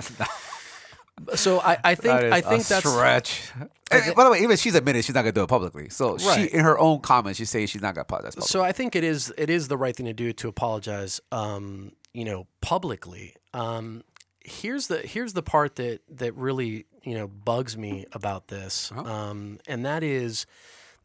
[1.35, 3.51] So I, I think I think a that's stretch.
[3.89, 5.89] And by the way, even she's admitted she's not gonna do it publicly.
[5.89, 8.35] So she, in her own comments, she's saying she's not gonna apologize.
[8.35, 8.49] Publicly.
[8.49, 11.93] So I think it is it is the right thing to do to apologize, um,
[12.13, 13.35] you know, publicly.
[13.53, 14.03] Um,
[14.41, 19.59] here's the here's the part that that really you know bugs me about this, um,
[19.67, 20.45] and that is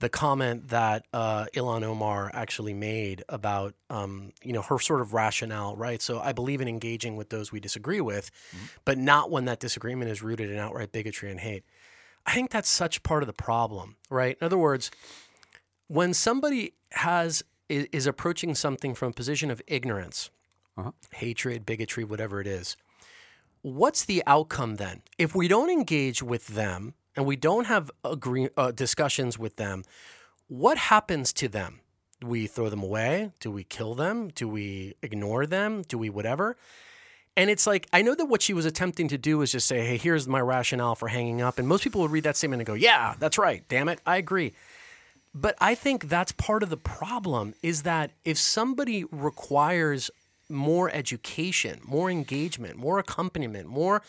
[0.03, 5.15] the comment that uh, Ilhan Omar actually made about um, you know her sort of
[5.15, 6.03] rationale, right?
[6.03, 8.33] So I believe in engaging with those we disagree with,
[8.85, 11.63] but not when that disagreement is rooted in outright bigotry and hate.
[12.27, 14.37] I think that's such part of the problem, right?
[14.41, 14.91] In other words,
[15.87, 20.31] when somebody has is, is approaching something from a position of ignorance,
[21.13, 22.77] hatred, bigotry, whatever it is,
[23.61, 25.03] what's the outcome then?
[25.17, 29.85] If we don't engage with them and we don't have agree, uh, discussions with them,
[30.49, 31.81] what happens to them?
[32.21, 33.33] Do we throw them away?
[33.41, 34.29] Do we kill them?
[34.29, 35.83] Do we ignore them?
[35.83, 36.57] Do we whatever?
[37.37, 39.87] And it's like, I know that what she was attempting to do is just say,
[39.87, 41.59] hey, here's my rationale for hanging up.
[41.59, 43.65] And most people would read that statement and go, yeah, that's right.
[43.69, 44.01] Damn it.
[44.07, 44.53] I agree.
[45.35, 50.11] But I think that's part of the problem is that if somebody requires
[50.51, 54.03] more education, more engagement, more accompaniment, more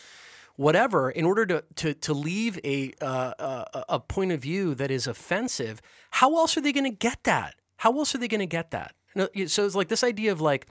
[0.56, 4.92] whatever, in order to to, to leave a, uh, a a point of view that
[4.92, 5.82] is offensive,
[6.12, 7.56] how else are they going to get that?
[7.78, 8.96] How else are they going to get that?
[9.48, 10.68] So it's like this idea of like,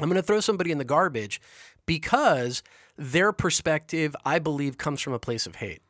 [0.00, 1.40] I'm going to throw somebody in the garbage
[1.86, 2.62] because
[2.96, 5.82] their perspective, I believe, comes from a place of hate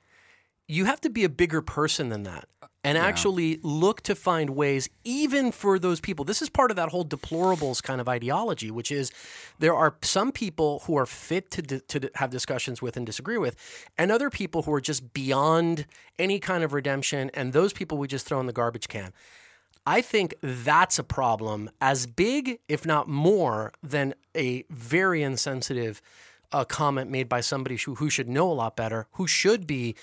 [0.68, 2.48] you have to be a bigger person than that
[2.84, 6.88] and actually look to find ways even for those people this is part of that
[6.88, 9.12] whole deplorables kind of ideology which is
[9.58, 13.38] there are some people who are fit to, di- to have discussions with and disagree
[13.38, 13.56] with
[13.96, 15.86] and other people who are just beyond
[16.18, 19.12] any kind of redemption and those people we just throw in the garbage can.
[19.86, 26.00] I think that's a problem as big, if not more, than a very insensitive
[26.52, 29.96] uh, comment made by somebody who, who should know a lot better, who should be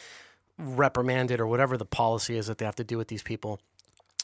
[0.59, 3.59] reprimanded or whatever the policy is that they have to do with these people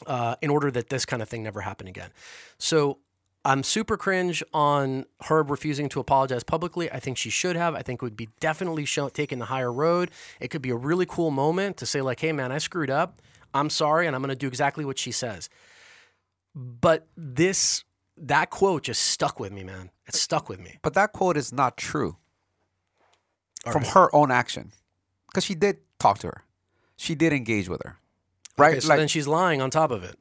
[0.06, 2.10] uh, in order that this kind of thing never happen again.
[2.58, 2.98] So
[3.44, 6.90] I'm super cringe on her refusing to apologize publicly.
[6.90, 7.74] I think she should have.
[7.74, 10.10] I think it would be definitely show, taking the higher road.
[10.40, 13.20] It could be a really cool moment to say like, "Hey, man, I screwed up.
[13.54, 15.48] I'm sorry, and I'm going to do exactly what she says."
[16.54, 17.84] But this
[18.16, 19.90] that quote just stuck with me, man.
[20.06, 20.78] It stuck with me.
[20.82, 22.16] But that quote is not true
[23.70, 24.72] from her own action,
[25.28, 26.44] because she did talk to her,
[26.96, 27.98] she did engage with her,
[28.58, 28.72] right?
[28.72, 30.16] Okay, so then she's lying on top of it.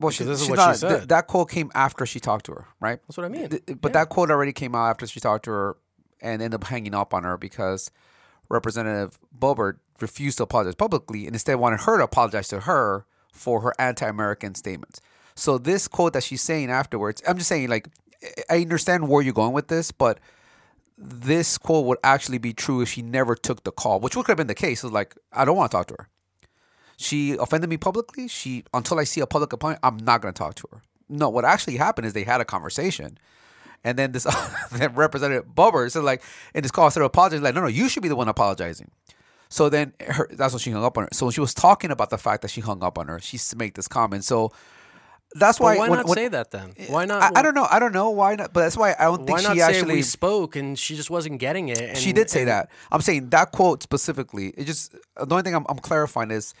[0.00, 1.08] well, she, this is she's what she not, th- said.
[1.10, 2.98] that quote came after she talked to her, right?
[3.06, 3.48] That's what I mean.
[3.50, 5.76] Th- But that quote already came out after she talked to her
[6.22, 7.90] and ended up hanging up on her because
[8.48, 13.60] Representative Boebert refused to apologize publicly and instead wanted her to apologize to her for
[13.60, 15.00] her anti-American statements.
[15.34, 17.88] So this quote that she's saying afterwards, I'm just saying like
[18.50, 20.18] I understand where you're going with this, but
[21.02, 24.36] this quote would actually be true if she never took the call, which would have
[24.36, 24.84] been the case.
[24.84, 26.08] It's like I don't want to talk to her.
[26.98, 28.28] She offended me publicly.
[28.28, 30.82] She until I see a public appointment, I'm not going to talk to her.
[31.08, 33.18] No, what actually happened is they had a conversation,
[33.82, 34.24] and then this
[34.72, 36.22] then Representative Bubber said like
[36.54, 38.90] in this call instead of apologizing, like no, no, you should be the one apologizing.
[39.48, 41.08] So then her, that's when she hung up on her.
[41.12, 43.38] So when she was talking about the fact that she hung up on her, she
[43.56, 44.24] made this comment.
[44.24, 44.52] So
[45.34, 45.76] that's But why.
[45.78, 46.72] why when- not when- say that then?
[46.88, 47.22] Why not?
[47.22, 47.66] I, I don't know.
[47.70, 48.52] I don't know why not.
[48.52, 49.94] But that's why I don't think Why not she say actually.
[49.96, 51.80] we spoke and she just wasn't getting it?
[51.80, 52.70] And, She did say and- that.
[52.90, 54.48] I'm saying that quote specifically.
[54.56, 56.52] It just the only thing I'm, I'm clarifying is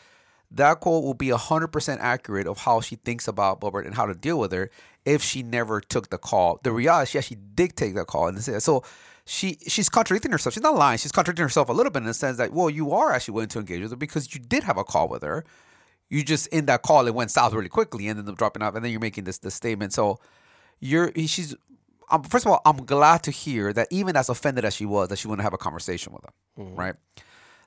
[0.52, 4.14] that quote will be 100% accurate of how she thinks about Bobert and how to
[4.14, 4.70] deal with her
[5.04, 6.58] if she never took the call.
[6.64, 8.82] The reality, is she actually did take the call, and so
[9.24, 10.54] she she's contradicting herself.
[10.54, 10.98] She's not lying.
[10.98, 13.48] She's contradicting herself a little bit in the sense that well, you are actually willing
[13.50, 15.44] to engage with her because you did have a call with her.
[16.10, 18.74] You just in that call it went south really quickly, and then them dropping off,
[18.74, 19.92] and then you're making this this statement.
[19.94, 20.18] So
[20.80, 21.54] you're she's
[22.10, 25.08] um, first of all, I'm glad to hear that even as offended as she was,
[25.08, 26.94] that she wouldn't have a conversation with him, right?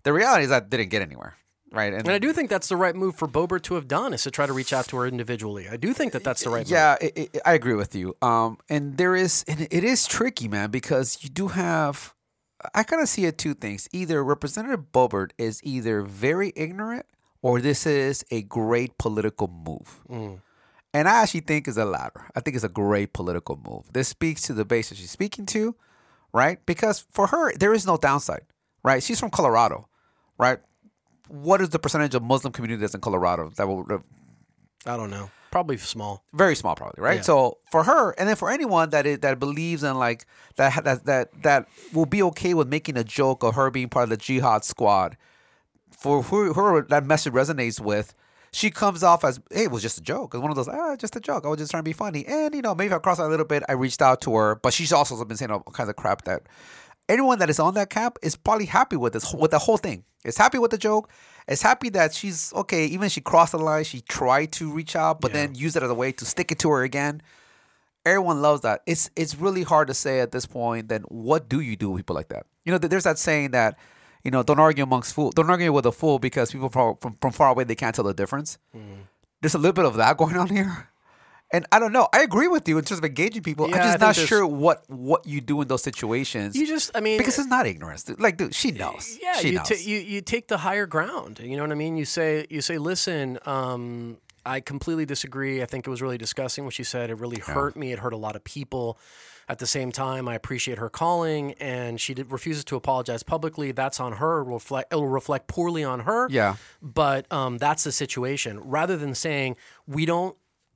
[0.04, 1.36] The reality is that didn't get anywhere.
[1.72, 1.94] right?
[1.94, 4.32] And I do think that's the right move for Bobert to have done is to
[4.32, 5.70] try to reach out to her individually.
[5.70, 6.70] I do think that that's the right move.
[6.72, 8.16] Yeah, it, it, I agree with you.
[8.22, 12.14] Um, and there is, and it is tricky, man, because you do have.
[12.76, 13.88] I kind of see it two things.
[13.94, 17.06] Either Representative Bobert is either very ignorant,
[17.44, 20.00] or this is a great political move.
[20.10, 20.40] Mm.
[20.96, 22.26] And I actually think is the latter.
[22.36, 23.92] I think it's a great political move.
[23.94, 25.76] This speaks to the base that she's speaking to,
[26.34, 26.64] right?
[26.66, 28.44] Because for her, there is no downside,
[28.84, 29.04] right?
[29.04, 29.88] She's from Colorado,
[30.38, 30.60] right?
[31.28, 33.86] What is the percentage of Muslim community that's in Colorado that will
[34.86, 35.30] I don't know.
[35.52, 36.24] Probably small.
[36.34, 37.22] very small probably right Yeah.
[37.22, 40.26] so for her and then for anyone that is, that believes in like
[40.56, 44.04] that that that that will be okay with making a joke of her being part
[44.06, 45.16] of the jihad squad
[45.96, 48.14] for who her that message resonates with
[48.52, 50.96] she comes off as hey it was just a joke it's one of those ah
[50.96, 52.98] just a joke i was just trying to be funny and you know maybe i
[53.00, 55.52] crossed that a little bit i reached out to her but she's also been saying
[55.52, 56.44] all kinds of crap that
[57.10, 60.04] anyone that is on that camp is probably happy with this with the whole thing.
[60.26, 61.10] Is happy with the joke.
[61.48, 62.86] Is happy that she's okay.
[62.86, 65.90] Even she crossed the line, she tried to reach out, but then use it as
[65.90, 67.22] a way to stick it to her again.
[68.06, 68.82] Everyone loves that.
[68.86, 70.88] It's it's really hard to say at this point.
[70.88, 72.46] Then what do you do with people like that?
[72.64, 73.78] You know, th- there's that saying that
[74.24, 77.18] you know don't argue amongst fool, don't argue with a fool because people from from,
[77.22, 78.58] from far away they can't tell the difference.
[79.42, 80.90] There's a little bit of that going on here.
[81.52, 82.08] And I don't know.
[82.12, 83.70] I agree with you in terms of engaging people.
[83.70, 87.00] Yeah, I'm just not sure what what you do in those situations You just, I
[87.00, 88.10] mean, because it's not ignorance.
[88.18, 89.20] Like, dude, she knows.
[89.22, 89.70] Yeah, she you, knows.
[89.70, 91.40] ta- you you take the higher ground.
[91.40, 91.96] You know what I mean?
[91.96, 95.62] You say you say, listen, um, I completely disagree.
[95.62, 97.12] I think it was really disgusting what she said.
[97.12, 97.92] It really hurt me.
[97.92, 98.98] It hurt a lot of people.
[99.50, 103.72] At the same time, I appreciate her calling, and she did, refuses to apologize publicly.
[103.74, 104.40] That's on her.
[104.40, 106.28] It will reflect, it will reflect poorly on her.
[106.30, 106.56] Yeah.
[106.82, 108.60] but um, that's the situation.
[108.62, 110.36] Rather than saying we don't,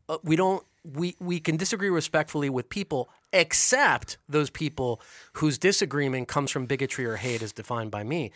[0.09, 5.01] uh, we don't, we we can disagree respectfully with people, except those people
[5.33, 8.31] whose disagreement comes from bigotry or hate, as defined by me.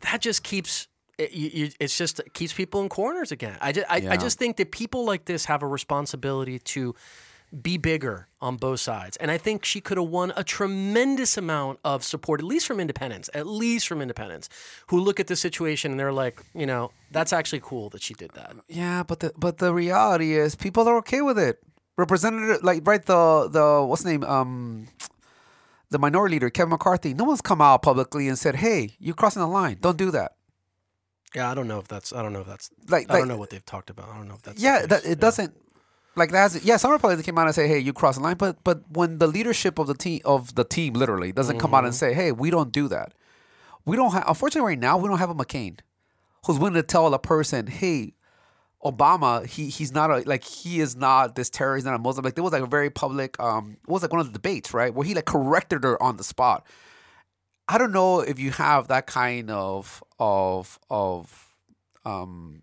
[0.00, 0.88] That just keeps.
[1.18, 3.56] It, you, you, it's just it keeps people in corners again.
[3.62, 6.94] I just, I, I just think that people like this have a responsibility to
[7.62, 9.16] be bigger on both sides.
[9.18, 12.80] And I think she could have won a tremendous amount of support, at least from
[12.80, 14.48] independents, at least from independents,
[14.88, 18.14] who look at the situation and they're like, you know, that's actually cool that she
[18.14, 18.54] did that.
[18.68, 21.58] Yeah, but the but the reality is people are okay with it.
[21.96, 24.88] Representative, like right, the the what's the name, um,
[25.90, 27.14] the minority leader Kevin McCarthy.
[27.14, 29.78] No one's come out publicly and said, "Hey, you're crossing the line.
[29.80, 30.32] Don't do that."
[31.34, 33.28] Yeah, I don't know if that's, I don't know if that's, Like, I like don't
[33.28, 34.08] know what they've talked about.
[34.08, 35.14] I don't know if that's, yeah, that, it Yeah.
[35.16, 35.54] doesn't.
[36.16, 36.78] Like that's yeah.
[36.78, 39.26] Some Republicans came out and say, "Hey, you crossed the line," but but when the
[39.26, 41.98] leadership of the team of the team literally doesn't come out and Mm-hmm.
[41.98, 43.12] say, "Hey, we don't do that,"
[43.84, 44.24] we don't have.
[44.26, 45.80] Unfortunately, right now we don't have a McCain
[46.46, 48.14] who's willing to tell a person, "Hey,
[48.82, 52.34] Obama, he he's not a like he is not this terrorist, not a Muslim." Like
[52.34, 54.94] there was like a very public, um, it was like one of the debates, right,
[54.94, 56.66] where he like corrected her on the spot.
[57.68, 61.54] I don't know if you have that kind of of of
[62.04, 62.62] um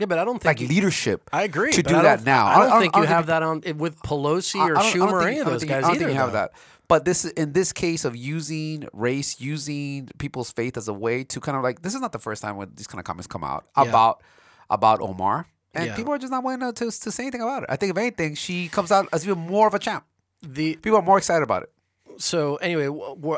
[0.00, 1.28] Yeah, but I don't think like you- leadership.
[1.32, 2.46] I agree to do I that now.
[2.46, 4.62] I I don't, don't- think I you don't have that on eh, with Pelosi or
[4.62, 6.04] I don't- I don't Schumer or any of those think- guys I don't either.
[6.06, 6.38] think you have though.
[6.38, 6.52] that.
[6.88, 11.38] But this in this case of using race, using people's faith as a way to
[11.40, 13.44] kind of like this is not the first time when these kind of comments come
[13.44, 13.84] out Yeah.
[13.84, 14.22] about
[14.70, 15.94] about Omar, and Yeah.
[15.96, 17.68] people are just not willing to, to to say anything about it.
[17.70, 20.04] I think if anything, she comes out as even more of a champ.
[20.42, 21.72] The People are more excited about it.
[22.20, 23.36] So anyway, uh,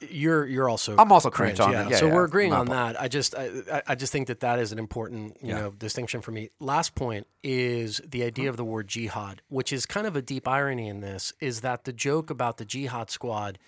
[0.00, 1.86] you're you're also I'm also cringe on yeah.
[1.86, 1.90] it.
[1.90, 3.00] Yeah, so yeah, we're agreeing on that.
[3.00, 5.60] I just I, I- just think that that is an important you Yeah.
[5.60, 6.50] know distinction for me.
[6.58, 10.48] Last point is the idea of the word jihad, which is kind of a deep
[10.48, 11.32] irony in this.
[11.40, 13.58] Is that the joke about the jihad squad?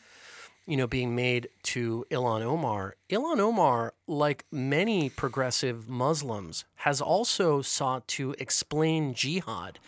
[0.66, 2.96] you know, being made to Ilhan Omar.
[3.10, 9.78] Ilhan Omar, like many progressive Muslims, has also sought to explain jihad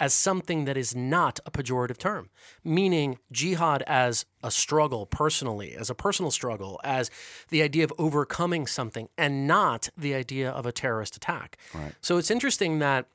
[0.00, 2.30] as something that is not a pejorative term,
[2.64, 7.10] meaning jihad as a struggle personally, as a personal struggle, as
[7.50, 11.58] the idea of overcoming something, and not the idea of a terrorist attack.
[11.74, 11.92] Right.
[12.00, 13.06] So it's interesting that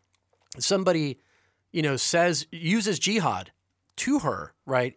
[0.60, 1.18] somebody,
[1.72, 3.52] you know, says uses jihad
[3.98, 4.94] to her, right?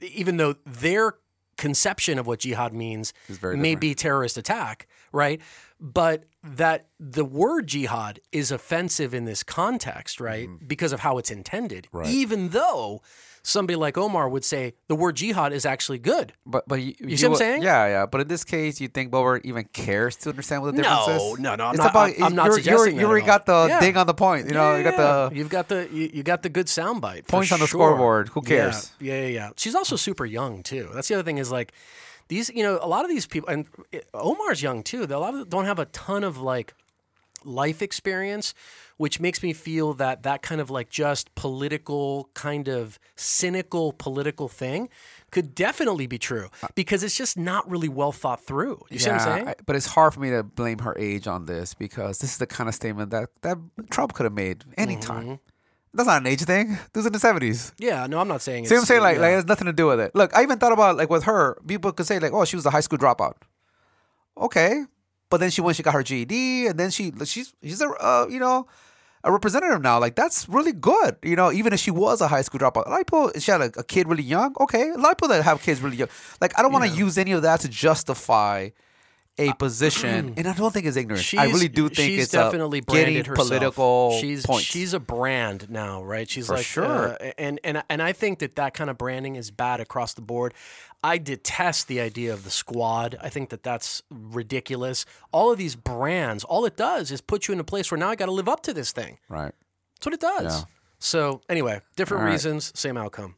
[0.00, 1.14] Even though their
[1.56, 3.80] conception of what jihad means very may different.
[3.80, 5.40] be terrorist attack, right?
[5.80, 10.48] But that the word jihad is offensive in this context, right?
[10.48, 10.66] Mm-hmm.
[10.66, 11.88] Because of how it's intended.
[12.06, 13.02] Even though
[13.46, 16.32] somebody like Omar would say the word jihad is actually good.
[16.44, 17.62] But but you, you see what I'm saying?
[17.62, 18.06] Yeah, yeah.
[18.06, 21.34] But in this case, you think Boebert even cares to understand what the difference No,
[21.34, 21.38] is?
[21.38, 23.66] no, no, I'm It's not- about, I'm- I'm not you're, suggesting You already got the
[23.68, 23.80] Yeah.
[23.80, 24.46] ding on the point.
[24.48, 24.96] You know, you got
[25.30, 27.28] the you've got the you, you got the good soundbite.
[27.28, 27.78] Points on the sure.
[27.80, 28.28] scoreboard.
[28.30, 28.90] Who cares?
[28.98, 29.50] Yeah, yeah, yeah.
[29.56, 30.88] She's also super young too.
[30.94, 31.72] That's the other thing is like
[32.28, 32.48] these.
[32.50, 33.66] You know, a lot of these people, and
[34.14, 35.04] Omar's young too.
[35.04, 36.72] A lot of don't have a ton of like
[37.46, 38.54] life experience,
[38.96, 44.48] which makes me feel that that kind of like just political, kind of cynical political
[44.48, 44.88] thing
[45.30, 48.80] could definitely be true because it's just not really well thought through.
[48.90, 49.48] You see what I'm saying?
[49.48, 52.38] I- but it's hard for me to blame her age on this because this is
[52.38, 53.58] the kind of statement that, that
[53.90, 55.22] Trump could have made anytime.
[55.24, 55.34] Mm-hmm.
[55.96, 56.70] That's not an age thing.
[56.92, 57.72] This is in the seventies.
[57.78, 58.66] yeah, no, I'm not saying.
[58.66, 59.02] See what I'm saying?
[59.02, 59.22] Like, yeah.
[59.22, 60.12] like it has nothing to do with it.
[60.12, 62.66] Look, I even thought about like with her, people could say like, "Oh, she was
[62.66, 63.34] a high school dropout."
[64.36, 64.82] Okay,
[65.34, 68.28] but then she went, she got her GED, and then she she's she's a uh,
[68.30, 68.68] you know
[69.24, 69.98] a representative now.
[69.98, 71.16] Like that's really good.
[71.24, 73.50] You know, even if she was a high school dropout, a lot of people she
[73.50, 74.54] had a, a kid really young.
[74.60, 76.08] Okay, a lot of people that have kids really young.
[76.40, 78.68] Like I don't want to use any of that to justify.
[79.36, 81.34] A position, and I don't think it's ignorance.
[81.34, 83.48] I really do think she's it's definitely a branded getting herself.
[83.48, 84.64] political She's points.
[84.64, 86.30] she's a brand now, right?
[86.30, 87.14] She's For like sure.
[87.20, 90.20] uh, and and and I think that that kind of branding is bad across the
[90.22, 90.54] board.
[91.02, 93.16] I detest the idea of the squad.
[93.20, 95.04] I think that that's ridiculous.
[95.32, 98.10] All of these brands, all it does is put you in a place where now
[98.10, 99.18] I got to live up to this thing.
[99.28, 99.52] right.
[99.96, 100.60] That's what it does.
[100.60, 100.64] Yeah.
[100.98, 102.30] So anyway, different right.
[102.32, 103.34] reasons, same outcome.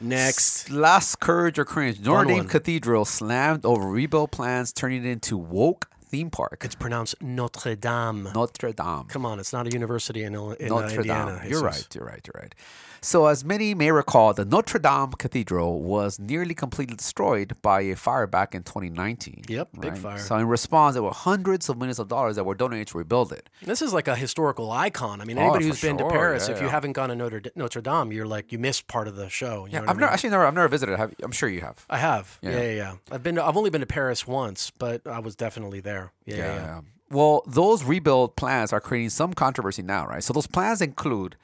[0.00, 2.00] Next, Last courage or cringe.
[2.00, 2.44] Notre Dame.
[2.46, 6.62] Cathedral slammed over rebuild plans, turning it into woke theme park.
[6.64, 8.28] it's pronounced Notre Dame.
[8.34, 9.04] Notre Dame.
[9.08, 11.38] Come on, it's not a university in, in uh, Notre Indiana.
[11.42, 11.50] Dame.
[11.50, 11.86] You're right.
[11.94, 12.20] You're right.
[12.26, 12.54] You're right.
[13.00, 17.94] So, as many may recall, the Notre Dame Cathedral was nearly completely destroyed by a
[17.94, 19.42] fire back in 2019.
[19.48, 20.18] Yep, big fire.
[20.18, 23.30] So, in response, there were hundreds of millions of dollars that were donated to rebuild
[23.32, 23.48] it.
[23.62, 25.20] This is like a historical icon.
[25.20, 26.08] I mean, Oh, anybody for who's been sure.
[26.08, 28.88] to Paris, Yeah, if you haven't gone to Notre, Notre Dame, you're like you missed
[28.88, 29.66] part of the show.
[29.66, 30.44] You know I've I never actually never.
[30.44, 30.96] I've never visited.
[30.98, 31.86] Have, I'm sure you have.
[31.88, 32.38] I have.
[32.42, 32.50] Yeah.
[32.50, 32.60] Yeah.
[32.62, 33.36] yeah, yeah, I've been.
[33.36, 35.97] To, I've only been to Paris once, but I was definitely there.
[36.24, 36.54] Yeah, yeah.
[36.54, 36.80] yeah.
[37.10, 40.22] Well, those rebuild plans are creating some controversy now, right?
[40.22, 41.36] So those plans include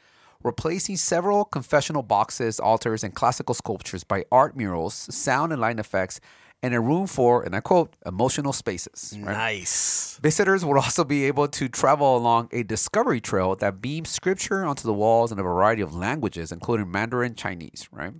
[0.42, 6.20] replacing several confessional boxes, altars, and classical sculptures by art murals, sound and light effects,
[6.62, 9.14] and a room for, and I quote, emotional spaces.
[9.20, 9.32] Right?
[9.32, 10.18] Nice.
[10.22, 14.84] Visitors will also be able to travel along a discovery trail that beams scripture onto
[14.84, 18.12] the walls in a variety of languages, including Mandarin Chinese, right?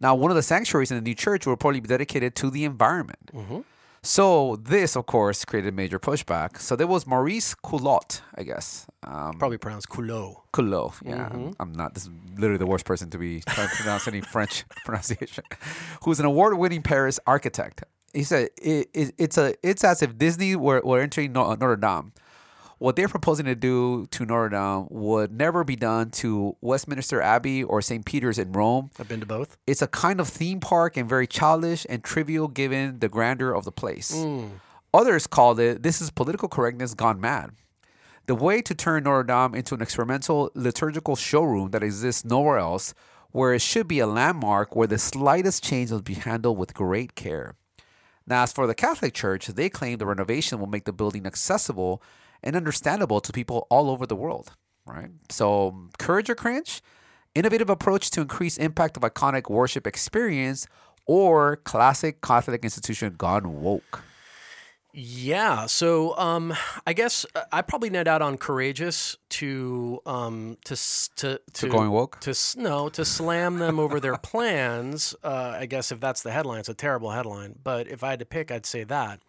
[0.00, 2.64] Now, one of the sanctuaries in the new church will probably be dedicated to the
[2.64, 3.30] environment.
[3.32, 3.60] Mm-hmm.
[4.06, 6.60] So, this, of course, created major pushback.
[6.60, 8.86] So, there was Maurice Culot, I guess.
[9.02, 10.36] Um, Probably pronounced Culot.
[10.52, 10.94] Culot.
[11.04, 11.94] Yeah, I'm- I'm not.
[11.94, 15.42] This is literally the worst person to be trying to pronounce any French pronunciation.
[16.04, 17.82] Who's an award-winning Paris architect.
[18.14, 22.12] He said it, it, it's a it's as if Disney were, were entering Notre Dame.
[22.78, 27.64] What they're proposing to do to Notre Dame would never be done to Westminster Abbey
[27.64, 28.04] or St.
[28.04, 28.90] Peter's in Rome.
[28.98, 29.56] I've been to both.
[29.66, 33.64] It's a kind of theme park and very childish and trivial given the grandeur of
[33.64, 34.14] the place.
[34.14, 34.50] Mm.
[34.92, 37.52] Others called it this is political correctness gone mad.
[38.26, 42.92] The way to turn Notre Dame into an experimental liturgical showroom that exists nowhere else,
[43.30, 47.14] where it should be a landmark where the slightest change will be handled with great
[47.14, 47.54] care.
[48.26, 52.02] Now, as for the Catholic Church, they claim the renovation will make the building accessible
[52.46, 54.52] and understandable to people all over the world.
[54.86, 55.10] Right?
[55.28, 56.80] So, courage or cringe?
[57.34, 60.66] Innovative approach to increase impact of iconic worship experience,
[61.04, 64.02] or classic Catholic institution gone woke.
[64.98, 65.66] Yeah.
[65.66, 66.54] So um,
[66.86, 71.68] I guess uh, I probably net out on courageous to um, to s- to to,
[71.68, 72.18] going woke?
[72.20, 75.14] to no to slam them over their plans.
[75.22, 77.58] Uh, I guess if that's the headline, it's a terrible headline.
[77.62, 79.20] But if I had to pick, I'd say that.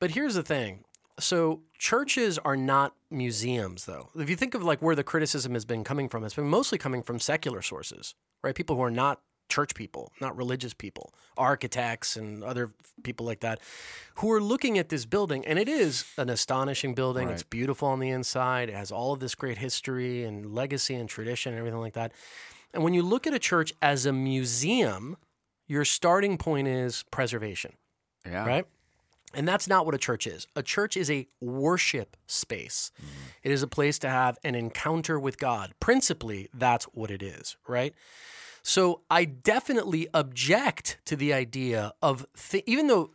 [0.00, 0.84] But here's the thing.
[1.18, 4.10] So churches are not museums, though.
[4.16, 6.78] If you think of like where the criticism has been coming from, it's been mostly
[6.78, 8.54] coming from secular sources, right?
[8.54, 12.70] People who are not church people, not religious people, architects and other
[13.02, 13.58] people like that,
[14.16, 17.30] who are looking at this building, and it is an astonishing building.
[17.30, 18.68] It's beautiful on the inside.
[18.68, 22.12] It has all of this great history and legacy and tradition and everything like that.
[22.74, 25.16] And when you look at a church as a museum,
[25.66, 27.72] your starting point is preservation
[28.26, 28.46] Yeah.
[28.46, 28.66] right?
[29.34, 30.46] And that's not what a church is.
[30.56, 32.90] A church is a worship space.
[32.96, 33.28] Mm-hmm.
[33.42, 35.74] It is a place to have an encounter with God.
[35.80, 37.94] Principally, that's what it is, right?
[38.62, 43.10] So I definitely object to the idea of th- even though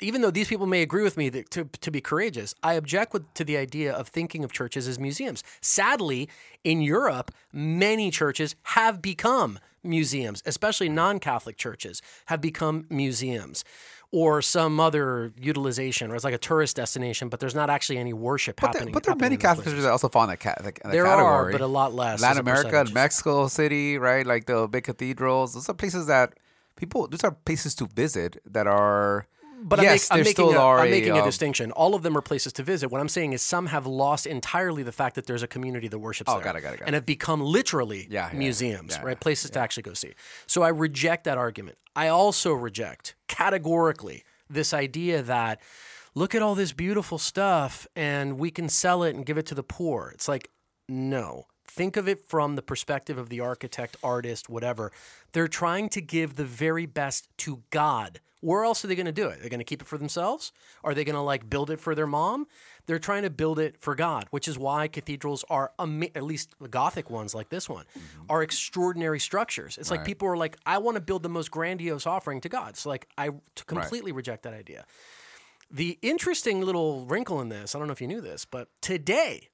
[0.00, 3.12] even though these people may agree with me that to, to be courageous, I object
[3.12, 5.44] with, to the idea of thinking of churches as museums.
[5.60, 6.30] Sadly,
[6.64, 13.64] in Europe, many churches have become museums, especially non-Catholic churches have become museums
[14.12, 18.12] or some other utilization, or it's like a tourist destination, but there's not actually any
[18.12, 18.92] worship But there, happening.
[18.94, 19.72] but there are many Catholic places.
[19.72, 21.24] churches that also fall in that, ca- that, that There category.
[21.48, 22.20] are, but a lot less.
[22.22, 22.86] Latin America.
[22.92, 24.24] Mexico City, right?
[24.26, 25.54] Like the big cathedrals.
[25.54, 26.34] Those are places that
[26.76, 27.08] people.
[27.08, 29.26] Those are places to visit that are.
[29.68, 31.72] But yes, I'm, make, I'm making, a, I'm making a um, distinction.
[31.72, 32.88] All of them are places to visit.
[32.88, 35.98] What I'm saying is some have lost entirely the fact that there's a community that
[35.98, 36.44] worships Oh, there.
[36.44, 39.18] got it, got it, got and have become literally Yeah, yeah, museums, yeah, right?
[39.18, 40.12] Places to actually go see.
[40.46, 41.78] So I reject that argument.
[41.96, 45.60] I also reject categorically this idea that
[46.14, 49.54] look at all this beautiful stuff and we can sell it and give it to
[49.56, 50.10] the poor.
[50.14, 50.48] It's like,
[50.88, 51.46] no.
[51.66, 54.92] think of it from the perspective of the architect, artist, whatever.
[55.32, 58.20] They're trying to give the very best to God.
[58.46, 59.40] Where else are they going to do it?
[59.40, 60.52] They're going to keep it for themselves?
[60.84, 62.46] Are they going to like build it for their mom?
[62.86, 66.54] They're trying to build it for God, which is why cathedrals are, ama- at least
[66.60, 68.26] the Gothic ones like this one, mm-hmm.
[68.30, 69.76] are extraordinary structures.
[69.78, 72.76] It's like people are like, I want to build the most grandiose offering to God.
[72.76, 73.30] So, like, I
[73.66, 74.86] completely reject that idea.
[75.68, 79.48] The interesting little wrinkle in this, I don't know if you knew this, but today,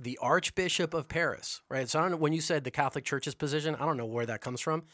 [0.00, 1.86] the Archbishop of Paris, right?
[1.86, 4.24] So I don't know when you said the Catholic Church's position, I don't know where
[4.24, 4.84] that comes from.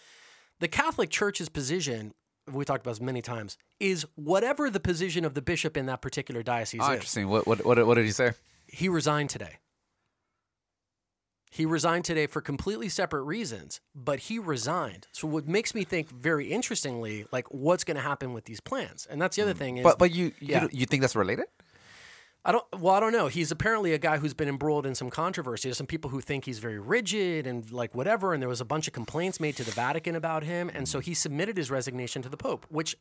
[0.58, 2.14] The Catholic Church's position,
[2.50, 6.00] we talked about this many times, is whatever the position of the bishop in that
[6.02, 6.94] particular diocese Oh, is.
[6.94, 7.28] interesting.
[7.28, 8.32] What, what what what did he say?
[8.66, 9.58] He resigned today.
[11.50, 15.08] He resigned today for completely separate reasons, but he resigned.
[15.12, 19.06] So what makes me think very interestingly, like what's going to happen with these plans,
[19.10, 19.58] and that's the other hmm.
[19.58, 19.84] thing is.
[19.84, 21.46] But but you you, you think that's related?
[22.44, 22.64] I don't.
[22.76, 23.28] Well, I don't know.
[23.28, 25.68] He's apparently a guy who's been embroiled in some controversy.
[25.68, 28.32] There's some people who think he's very rigid and like whatever.
[28.34, 30.98] And there was a bunch of complaints made to the Vatican about him, and so
[30.98, 32.96] he submitted his resignation to the Pope, which,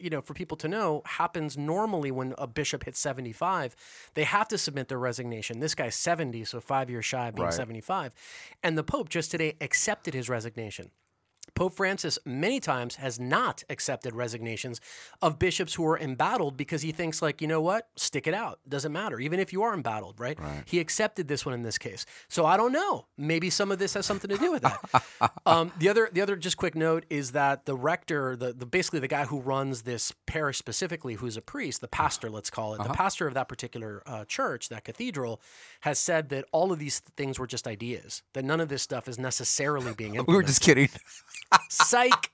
[0.00, 3.76] you know, for people to know, happens normally when a bishop hits 75.
[4.14, 5.60] They have to submit their resignation.
[5.60, 7.54] This guy's 70, so five years shy of being Right.
[7.54, 8.12] 75,
[8.62, 10.90] and the Pope just today accepted his resignation.
[11.54, 14.80] Pope Francis many times has not accepted resignations
[15.22, 18.60] of bishops who are embattled because he thinks like, you know what, stick it out.
[18.68, 20.38] Doesn't matter, even if you are embattled, right?
[20.64, 22.06] He accepted this one in this case.
[22.28, 23.06] So I don't know.
[23.16, 25.32] Maybe some of this has something to do with that.
[25.46, 29.00] um, the other, the other, just quick note is that the rector, the, the basically
[29.00, 32.82] the guy who runs this parish specifically, who's a priest, the pastor, let's call it,
[32.82, 35.40] the pastor of that particular uh, church, that cathedral,
[35.80, 38.22] has said that all of these things were just ideas.
[38.32, 40.28] That none of this stuff is necessarily being implemented.
[40.30, 40.88] We were just kidding.
[41.68, 42.30] Psych.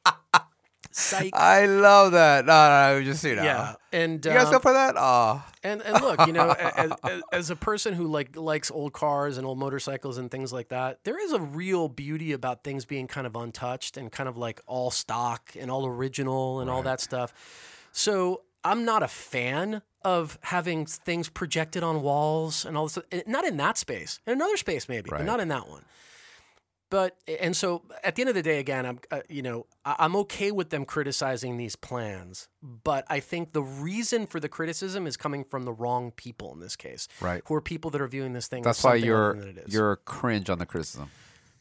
[0.91, 1.35] Psych.
[1.37, 2.47] I love that.
[2.47, 3.43] No, no, no just you know.
[3.43, 4.95] yeah, and You guys um, go for that?
[4.97, 8.95] Oh, and and look, you know, as, as, as a person who like likes old
[8.95, 12.87] cars and old motorcycles and things like that, there is a real beauty about things
[12.87, 16.83] being kind of untouched and kind of like all stock and all original and all
[16.83, 17.35] that stuff.
[17.93, 22.99] So I'm not a fan of having things projected on walls and all this.
[23.27, 24.21] Not in that space.
[24.27, 25.85] In another space, maybe, but not in that one.
[26.89, 30.15] But and so at the end of the day, again, I'm uh, you know I'm
[30.17, 35.17] okay with them criticizing these plans, but I think the reason for the criticism is
[35.17, 37.43] coming from the wrong people in this case, Right.
[37.47, 38.63] Who are people that are viewing this thing?
[38.63, 39.75] that's why you're it is.
[39.75, 41.11] you're cringe on the criticism.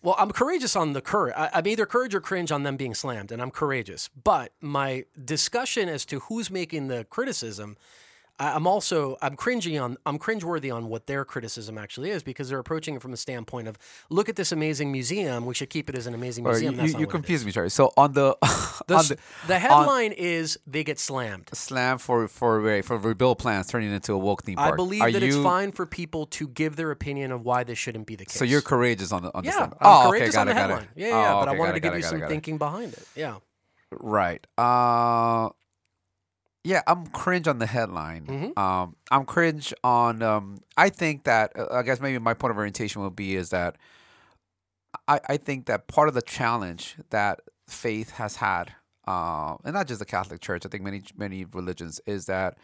[0.03, 1.34] Well, I'm courageous on the courage.
[1.35, 4.11] I'm either courage or cringe on them being slammed, and I'm courageous.
[4.23, 7.76] But my discussion as to who's making the criticism,
[8.37, 12.59] I'm also I'm cringing on I'm cringeworthy on what their criticism actually is because they're
[12.59, 13.77] approaching it from the standpoint of
[14.09, 15.45] look at this amazing museum.
[15.45, 16.73] We should keep it as an amazing museum.
[16.73, 17.69] you That's you, you it confuse me, Charlie.
[17.69, 18.35] So on the,
[18.87, 19.17] The, on the
[19.47, 21.49] the headline is they get slammed.
[21.53, 24.73] slam for for for rebuild plans turning into a woke theme park.
[24.73, 27.77] I believe Are that it's fine for people to give their opinion of why this
[27.77, 28.35] shouldn't be the case.
[28.37, 29.53] So you're courageous on the on this.
[29.55, 29.71] yeah, one.
[29.73, 30.73] I'm oh, okay, courageous got on it, the got it.
[30.73, 30.89] headline.
[30.97, 32.29] Yeah, yeah, Oh, but I wanted got to give got you it, some it, it.
[32.29, 33.07] thinking behind it.
[33.15, 33.37] Yeah.
[33.91, 34.45] Right.
[34.57, 35.49] Uh,
[36.65, 38.25] yeah, I'm cringe on the headline.
[38.25, 38.59] Mm-hmm.
[38.59, 40.23] Um, I'm cringe on.
[40.23, 43.51] Um, I think that uh, I guess maybe my point of orientation would be is
[43.51, 43.77] that
[45.07, 48.73] I I think that part of the challenge that faith has had,
[49.07, 52.57] uh, and not just the Catholic Church, I think many many religions is that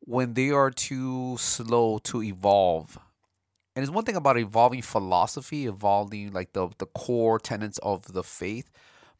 [0.00, 2.98] when they are too slow to evolve.
[3.74, 8.24] And it's one thing about evolving philosophy, evolving like the the core tenets of the
[8.24, 8.68] faith,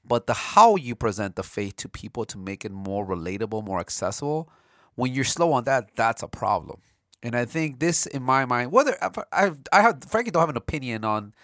[0.04, 3.80] but the how you present the faith to people to make it more relatable, more
[3.80, 4.50] accessible,
[4.94, 6.80] when you're slow on that, that's a problem.
[7.22, 8.96] And I think this, in my mind, whether
[9.32, 11.34] I I have frankly don't have an opinion on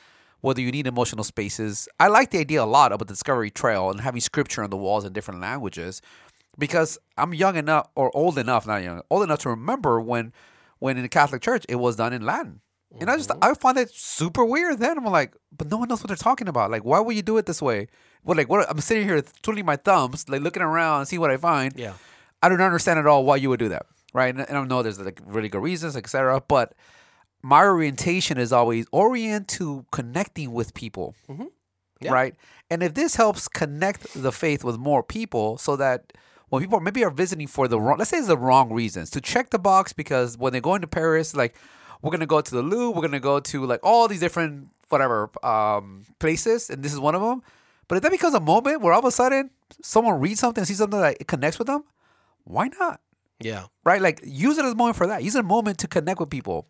[0.40, 1.88] whether you need emotional spaces.
[1.98, 4.76] I like the idea a lot of a discovery trail and having scripture on the
[4.76, 6.02] walls in different languages,
[6.58, 10.32] because I'm young enough or old enough, not young, old enough to remember when
[10.78, 12.60] when in the Catholic Church it was done in Latin.
[13.00, 13.44] And I just mm-hmm.
[13.44, 14.96] I find it super weird then.
[14.98, 16.70] I'm like, but no one knows what they're talking about.
[16.70, 17.88] Like, why would you do it this way?
[18.24, 21.30] Well, like what I'm sitting here twiddling my thumbs, like looking around, and see what
[21.30, 21.74] I find.
[21.76, 21.94] Yeah.
[22.42, 23.86] I don't understand at all why you would do that.
[24.14, 24.34] Right.
[24.34, 26.42] And, and I know there's like really good reasons, etc.
[26.46, 26.74] But
[27.42, 31.14] my orientation is always orient to connecting with people.
[31.28, 31.44] Mm-hmm.
[32.00, 32.12] Yeah.
[32.12, 32.34] Right.
[32.70, 36.12] And if this helps connect the faith with more people so that
[36.48, 39.20] when people maybe are visiting for the wrong, let's say it's the wrong reasons to
[39.20, 41.56] check the box because when they go into Paris, like
[42.02, 45.30] we're to go to the Louvre, we're to go to like all these different, whatever,
[45.44, 46.70] um, places.
[46.70, 47.42] And this is one of them.
[47.88, 49.50] But if that becomes a moment where all of a sudden
[49.82, 51.84] someone reads something and sees something that connects with them,
[52.44, 53.00] why not?
[53.40, 53.66] Yeah.
[53.84, 54.02] right?
[54.02, 55.22] Like use it as a moment for that.
[55.22, 56.66] Use it as a moment to connect with people.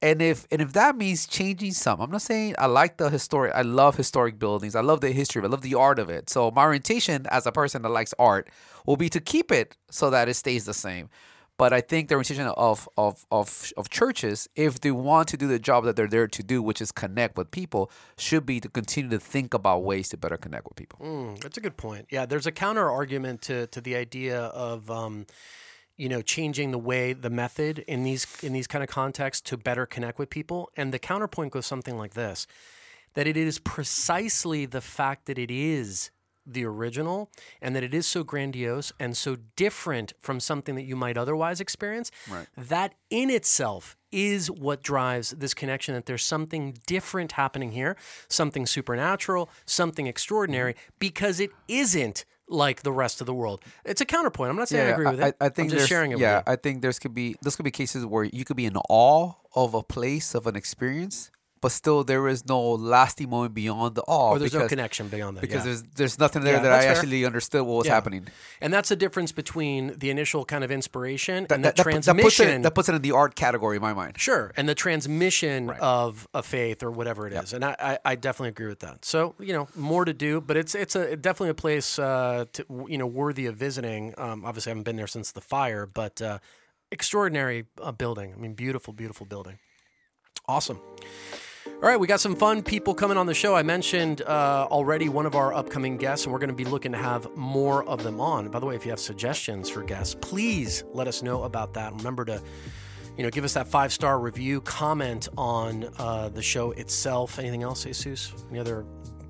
[0.00, 3.52] And if and if that means changing some, I'm not saying I like the historic.
[3.52, 4.76] I love historic buildings.
[4.76, 5.42] I love the history.
[5.42, 6.30] I love the art of it.
[6.30, 8.48] So my orientation as a person that likes art
[8.86, 11.08] will be to keep it so that it stays the same.
[11.58, 15.48] But I think the organization of, of, of, of churches, if they want to do
[15.48, 18.68] the job that they're there to do, which is connect with people, should be to
[18.68, 21.00] continue to think about ways to better connect with people.
[21.02, 22.06] Mm, that's a good point.
[22.10, 24.90] Yeah, there's a counter argument to, to the idea of.
[24.90, 25.26] Um,
[26.00, 29.56] you know, changing the way the method in these in these kind of contexts to
[29.56, 30.70] better connect with people.
[30.76, 32.46] And the counterpoint goes something like this:
[33.14, 36.12] that it is precisely the fact that it is
[36.52, 37.30] the original
[37.60, 41.60] and that it is so grandiose and so different from something that you might otherwise
[41.60, 42.46] experience, Right.
[42.56, 47.96] that in itself is what drives this connection that there's something different happening here,
[48.28, 50.94] something supernatural, something extraordinary, mm-hmm.
[50.98, 53.62] because it isn't like the rest of the world.
[53.84, 54.50] It's a counterpoint.
[54.50, 55.36] I'm not saying I agree with I, it.
[55.40, 56.52] I think I'm just sharing it yeah, with you.
[56.52, 59.32] I think there's could be this could be cases where you could be in awe
[59.54, 61.30] of a place of an experience,
[61.60, 64.30] but still there is no lasting moment beyond the awe.
[64.32, 65.40] or there's no connection beyond that.
[65.40, 65.64] because yeah.
[65.64, 66.90] there's there's nothing there Yeah, that I fair.
[66.92, 67.94] actually understood what was Yeah.
[67.94, 68.26] happening.
[68.60, 72.16] And that's the difference between the initial kind of inspiration and the that, that, transmission.
[72.16, 74.18] that puts it that puts it in the art category in my mind.
[74.18, 78.14] Sure, and the transmission of a faith or whatever it is, and I, I, I
[78.14, 79.04] definitely agree with that.
[79.04, 82.64] So you know, more to do, but it's it's a definitely a place uh, to,
[82.88, 84.14] you know worthy of visiting.
[84.18, 86.38] Um, obviously, I haven't been there since the fire, but uh,
[86.90, 88.32] extraordinary uh, building.
[88.32, 89.58] I mean, beautiful, beautiful building.
[90.46, 90.80] Awesome.
[91.80, 93.54] All right, we got some fun people coming on the show.
[93.54, 96.90] I mentioned uh, already one of our upcoming guests, and we're going to be looking
[96.90, 98.48] to have more of them on.
[98.48, 101.92] By the way, if you have suggestions for guests, please let us know about that.
[101.92, 102.42] Remember to,
[103.16, 107.38] you know, give us that five star review, comment on uh, the show itself.
[107.38, 108.32] Anything else, Jesus?
[108.50, 108.84] Any other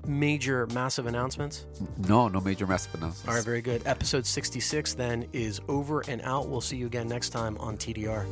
[0.07, 1.67] major, massive announcements?
[1.99, 3.27] No, no major massive announcements.
[3.27, 3.83] All right, very good.
[3.85, 6.49] Episode 66 then is over and out.
[6.49, 8.25] We'll see you again next time on TDR.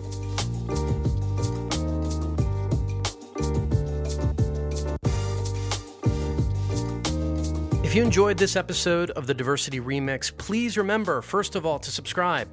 [7.98, 12.48] You enjoyed this episode of the Diversity Remix, please remember, first of all, to subscribe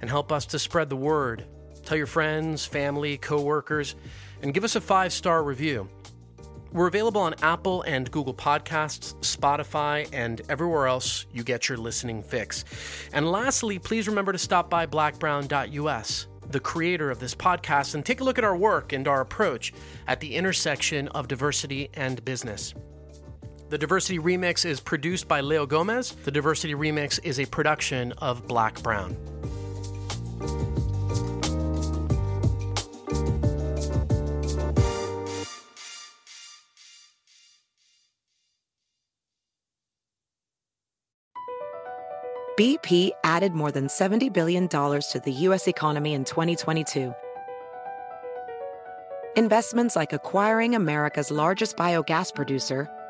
[0.00, 1.44] and help us to spread the word.
[1.84, 3.94] Tell your friends, family, coworkers,
[4.40, 5.86] and give us a five star review.
[6.72, 12.22] We're available on Apple and Google Podcasts, Spotify, and everywhere else you get your listening
[12.22, 12.64] fix.
[13.12, 18.22] And lastly, please remember to stop by blackbrown.us, the creator of this podcast, and take
[18.22, 19.74] a look at our work and our approach
[20.06, 22.72] at the intersection of diversity and business.
[23.68, 26.12] The Diversity Remix is produced by Leo Gomez.
[26.12, 29.16] The Diversity Remix is a production of Black Brown.
[42.56, 45.66] BP added more than $70 billion to the U.S.
[45.66, 47.12] economy in 2022.
[49.36, 52.88] Investments like acquiring America's largest biogas producer,